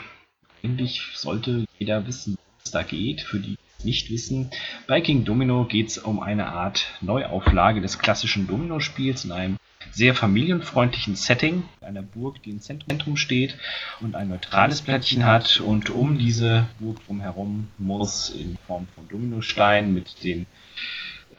[0.64, 4.50] eigentlich sollte jeder wissen, was da geht, für die nicht wissen.
[4.88, 9.58] Bei King Domino geht es um eine Art Neuauflage des klassischen Domino-Spiels in einem
[9.92, 13.58] sehr familienfreundlichen Setting, einer Burg, die im Zentrum steht
[14.02, 15.60] und ein neutrales Plättchen hat.
[15.60, 20.46] Und um diese Burg drumherum muss in Form von Dominosteinen mit den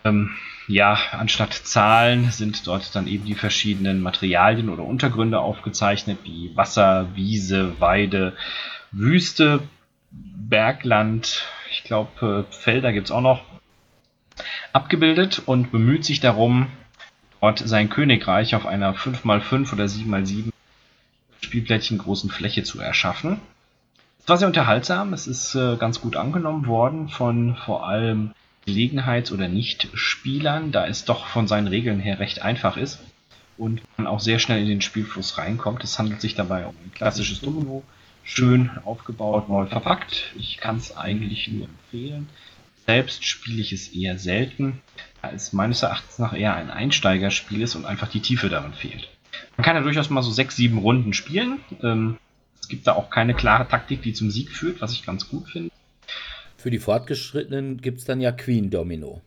[0.04, 0.30] ähm,
[0.68, 7.08] ja, anstatt Zahlen sind dort dann eben die verschiedenen Materialien oder Untergründe aufgezeichnet, wie Wasser,
[7.14, 8.36] Wiese, Weide,
[8.92, 9.60] Wüste,
[10.10, 11.46] Bergland,
[11.78, 13.42] ich glaube, Felder gibt es auch noch,
[14.72, 16.66] abgebildet und bemüht sich darum,
[17.40, 20.50] dort sein Königreich auf einer 5x5 oder 7x7
[21.40, 23.40] Spielplättchen großen Fläche zu erschaffen.
[24.20, 28.32] Es war sehr unterhaltsam, es ist äh, ganz gut angenommen worden von vor allem
[28.66, 32.98] Gelegenheits- oder Nicht-Spielern, da es doch von seinen Regeln her recht einfach ist
[33.56, 35.82] und man auch sehr schnell in den Spielfluss reinkommt.
[35.84, 37.82] Es handelt sich dabei um ein klassisches Domino,
[38.28, 40.34] schön aufgebaut, neu verpackt.
[40.36, 42.28] Ich kann es eigentlich nur empfehlen.
[42.86, 44.80] Selbst spiele ich es eher selten,
[45.22, 49.08] da es meines Erachtens nach eher ein Einsteigerspiel ist und einfach die Tiefe darin fehlt.
[49.56, 51.60] Man kann ja durchaus mal so sechs, sieben Runden spielen.
[51.82, 52.18] Ähm,
[52.60, 55.48] es gibt da auch keine klare Taktik, die zum Sieg führt, was ich ganz gut
[55.48, 55.70] finde.
[56.56, 59.22] Für die Fortgeschrittenen gibt es dann ja Queen Domino.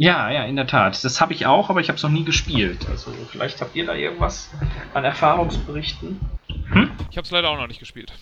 [0.00, 1.02] Ja, ja, in der Tat.
[1.04, 2.86] Das habe ich auch, aber ich habe es noch nie gespielt.
[2.88, 4.50] Also vielleicht habt ihr da irgendwas
[4.94, 6.20] an Erfahrungsberichten.
[6.70, 6.90] Hm?
[7.10, 8.12] Ich habe es leider auch noch nicht gespielt.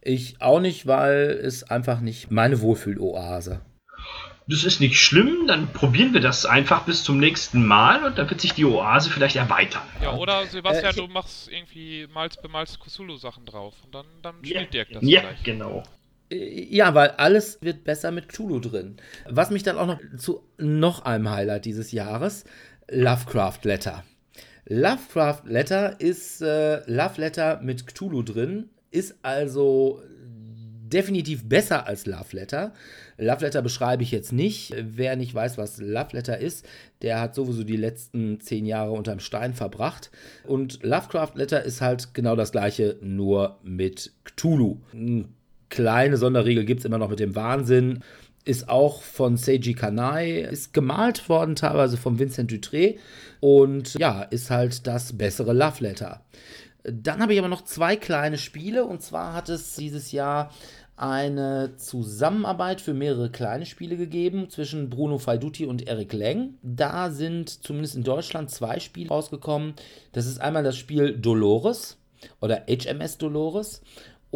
[0.00, 3.60] Ich auch nicht, weil es einfach nicht meine Wohlfühloase
[4.48, 8.30] das ist nicht schlimm, dann probieren wir das einfach bis zum nächsten Mal und dann
[8.30, 9.82] wird sich die Oase vielleicht erweitern.
[10.00, 14.72] Ja, oder Sebastian, äh, du machst irgendwie Malz bemalz Cthulhu-Sachen drauf und dann, dann spielt
[14.74, 15.44] ja, Dirk das Ja, vielleicht.
[15.44, 15.82] genau.
[16.30, 18.96] Ja, weil alles wird besser mit Cthulhu drin.
[19.28, 22.44] Was mich dann auch noch zu noch einem Highlight dieses Jahres,
[22.90, 24.04] Lovecraft Letter.
[24.68, 30.02] Lovecraft Letter ist äh, Love Letter mit Cthulhu drin, ist also
[30.88, 32.72] definitiv besser als Love Letter.
[33.18, 34.74] Love Letter beschreibe ich jetzt nicht.
[34.76, 36.66] Wer nicht weiß, was Love Letter ist,
[37.02, 40.10] der hat sowieso die letzten zehn Jahre unterm Stein verbracht.
[40.44, 44.78] Und Lovecraft Letter ist halt genau das gleiche, nur mit Cthulhu.
[45.68, 48.02] Kleine Sonderregel gibt es immer noch mit dem Wahnsinn.
[48.44, 52.96] Ist auch von Seiji Kanai, ist gemalt worden teilweise von Vincent Dutré
[53.40, 56.20] und ja, ist halt das bessere Love Letter.
[56.84, 60.52] Dann habe ich aber noch zwei kleine Spiele und zwar hat es dieses Jahr
[60.96, 66.54] eine Zusammenarbeit für mehrere kleine Spiele gegeben zwischen Bruno Faiduti und Eric Lang.
[66.62, 69.74] Da sind zumindest in Deutschland zwei Spiele rausgekommen.
[70.12, 71.98] Das ist einmal das Spiel Dolores
[72.40, 73.82] oder HMS Dolores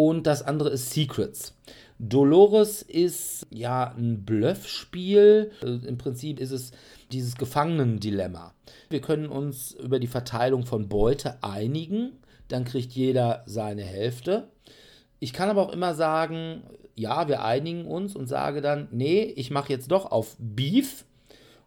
[0.01, 1.55] und das andere ist Secrets.
[1.99, 5.53] Dolores ist ja ein Bluffspiel.
[5.63, 6.73] Äh, Im Prinzip ist es
[7.13, 8.55] dieses Gefangenendilemma.
[8.89, 12.13] Wir können uns über die Verteilung von Beute einigen.
[12.49, 14.49] Dann kriegt jeder seine Hälfte.
[15.19, 16.63] Ich kann aber auch immer sagen,
[16.95, 21.05] ja, wir einigen uns und sage dann, nee, ich mache jetzt doch auf Beef.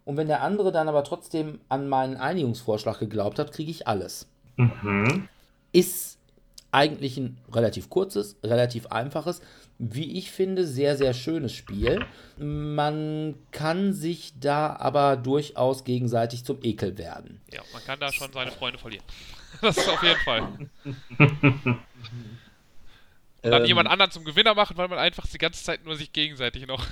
[0.04, 4.26] Und wenn der andere dann aber trotzdem an meinen Einigungsvorschlag geglaubt hat, kriege ich alles.
[4.56, 5.28] Mhm.
[5.70, 6.18] Ist
[6.74, 9.40] eigentlich ein relativ kurzes, relativ einfaches,
[9.78, 12.04] wie ich finde, sehr, sehr schönes Spiel.
[12.36, 17.40] Man kann sich da aber durchaus gegenseitig zum Ekel werden.
[17.52, 19.04] Ja, man kann da schon seine Freunde verlieren.
[19.60, 20.40] Das ist auf jeden Fall.
[20.42, 20.68] Und
[23.42, 26.12] dann ähm, jemand anderen zum Gewinner machen, weil man einfach die ganze Zeit nur sich
[26.12, 26.84] gegenseitig noch.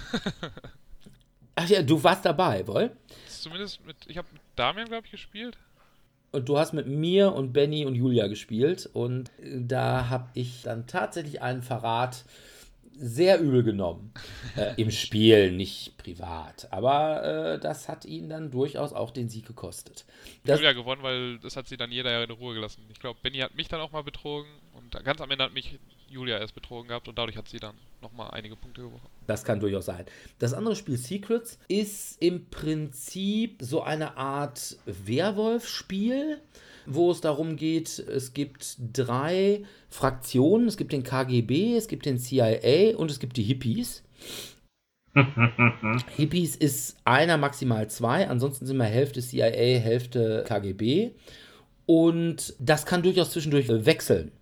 [1.57, 2.97] Ach ja, du warst dabei, wohl?
[3.27, 5.59] Zumindest mit, ich habe mit Damian, glaube ich, gespielt.
[6.33, 10.87] Und du hast mit mir und Benny und Julia gespielt und da habe ich dann
[10.87, 12.25] tatsächlich einen Verrat
[12.97, 14.13] sehr übel genommen.
[14.57, 16.69] äh, Im Spiel, nicht privat.
[16.71, 20.05] Aber äh, das hat ihn dann durchaus auch den Sieg gekostet.
[20.45, 22.83] Das Julia gewonnen, weil das hat sie dann jeder in Ruhe gelassen.
[22.91, 25.79] Ich glaube, Benny hat mich dann auch mal betrogen und ganz am Ende hat mich
[26.09, 29.01] Julia erst betrogen gehabt und dadurch hat sie dann nochmal einige Punkte gewonnen.
[29.27, 30.05] Das kann durchaus sein.
[30.39, 36.41] Das andere Spiel Secrets ist im Prinzip so eine Art Werwolf-Spiel.
[36.87, 40.69] Wo es darum geht, es gibt drei Fraktionen.
[40.69, 44.03] Es gibt den KGB, es gibt den CIA und es gibt die Hippies.
[46.17, 51.11] Hippies ist einer, maximal zwei, ansonsten sind wir Hälfte CIA, Hälfte KGB.
[51.87, 54.33] Und das kann durchaus zwischendurch wechseln.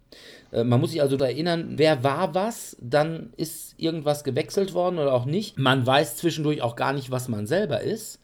[0.52, 5.12] Äh, man muss sich also erinnern, wer war was, dann ist irgendwas gewechselt worden oder
[5.12, 5.58] auch nicht.
[5.58, 8.20] Man weiß zwischendurch auch gar nicht, was man selber ist.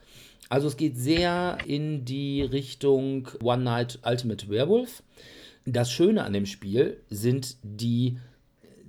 [0.48, 5.02] Also es geht sehr in die Richtung One Night Ultimate Werewolf.
[5.64, 8.18] Das Schöne an dem Spiel sind die,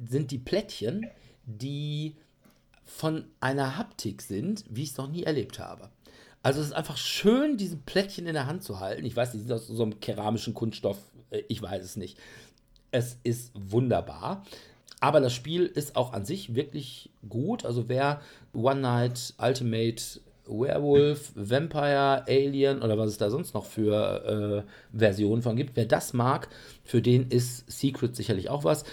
[0.08, 1.08] sind die Plättchen,
[1.46, 2.16] die
[2.86, 5.90] von einer Haptik sind, wie ich es noch nie erlebt habe.
[6.44, 9.06] Also es ist einfach schön, diese Plättchen in der Hand zu halten.
[9.06, 10.98] Ich weiß, die sind aus so einem keramischen Kunststoff,
[11.32, 12.18] äh, ich weiß es nicht.
[12.92, 14.46] Es ist wunderbar.
[15.00, 17.66] Aber das Spiel ist auch an sich wirklich gut.
[17.66, 18.22] Also wer
[18.54, 25.41] One Night Ultimate Werewolf, Vampire, Alien oder was es da sonst noch für äh, Versionen
[25.41, 26.49] von gibt, wer das mag,
[26.84, 28.84] für den ist Secret sicherlich auch was.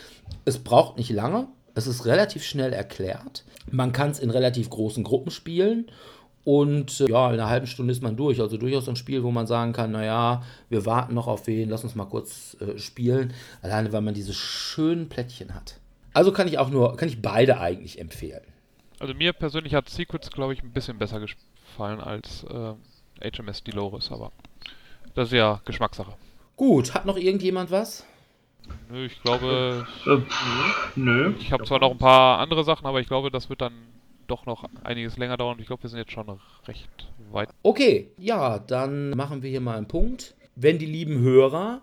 [0.44, 1.48] Es braucht nicht lange.
[1.74, 3.44] Es ist relativ schnell erklärt.
[3.70, 5.86] Man kann es in relativ großen Gruppen spielen.
[6.44, 8.40] Und äh, ja, in einer halben Stunde ist man durch.
[8.40, 11.84] Also durchaus ein Spiel, wo man sagen kann, naja, wir warten noch auf wen, lass
[11.84, 13.32] uns mal kurz äh, spielen.
[13.62, 15.80] Alleine, weil man diese schönen Plättchen hat.
[16.12, 18.42] Also kann ich auch nur, kann ich beide eigentlich empfehlen.
[19.04, 24.10] Also mir persönlich hat Secrets, glaube ich, ein bisschen besser gefallen als äh, HMS Dolores,
[24.10, 24.32] aber
[25.14, 26.14] das ist ja Geschmackssache.
[26.56, 28.06] Gut, hat noch irgendjemand was?
[28.88, 29.86] Nö, ich glaube.
[30.06, 30.20] Äh,
[30.96, 31.34] nö.
[31.38, 33.74] Ich habe zwar noch ein paar andere Sachen, aber ich glaube, das wird dann
[34.26, 35.58] doch noch einiges länger dauern.
[35.60, 36.88] Ich glaube, wir sind jetzt schon recht
[37.30, 37.50] weit.
[37.62, 40.34] Okay, ja, dann machen wir hier mal einen Punkt.
[40.56, 41.82] Wenn die lieben Hörer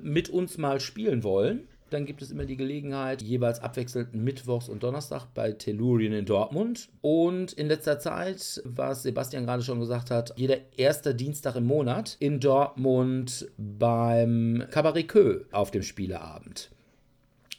[0.00, 4.82] mit uns mal spielen wollen, dann gibt es immer die Gelegenheit, jeweils abwechselnd Mittwochs und
[4.82, 6.88] Donnerstag bei Tellurien in Dortmund.
[7.00, 12.16] Und in letzter Zeit, was Sebastian gerade schon gesagt hat, jeder erste Dienstag im Monat
[12.20, 16.70] in Dortmund beim Cabaret Kö auf dem Spieleabend.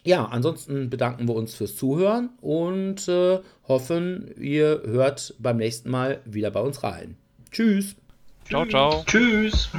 [0.05, 6.19] Ja, ansonsten bedanken wir uns fürs Zuhören und äh, hoffen, ihr hört beim nächsten Mal
[6.25, 7.15] wieder bei uns rein.
[7.51, 7.95] Tschüss.
[8.45, 9.03] Ciao, ciao.
[9.05, 9.69] Tschüss.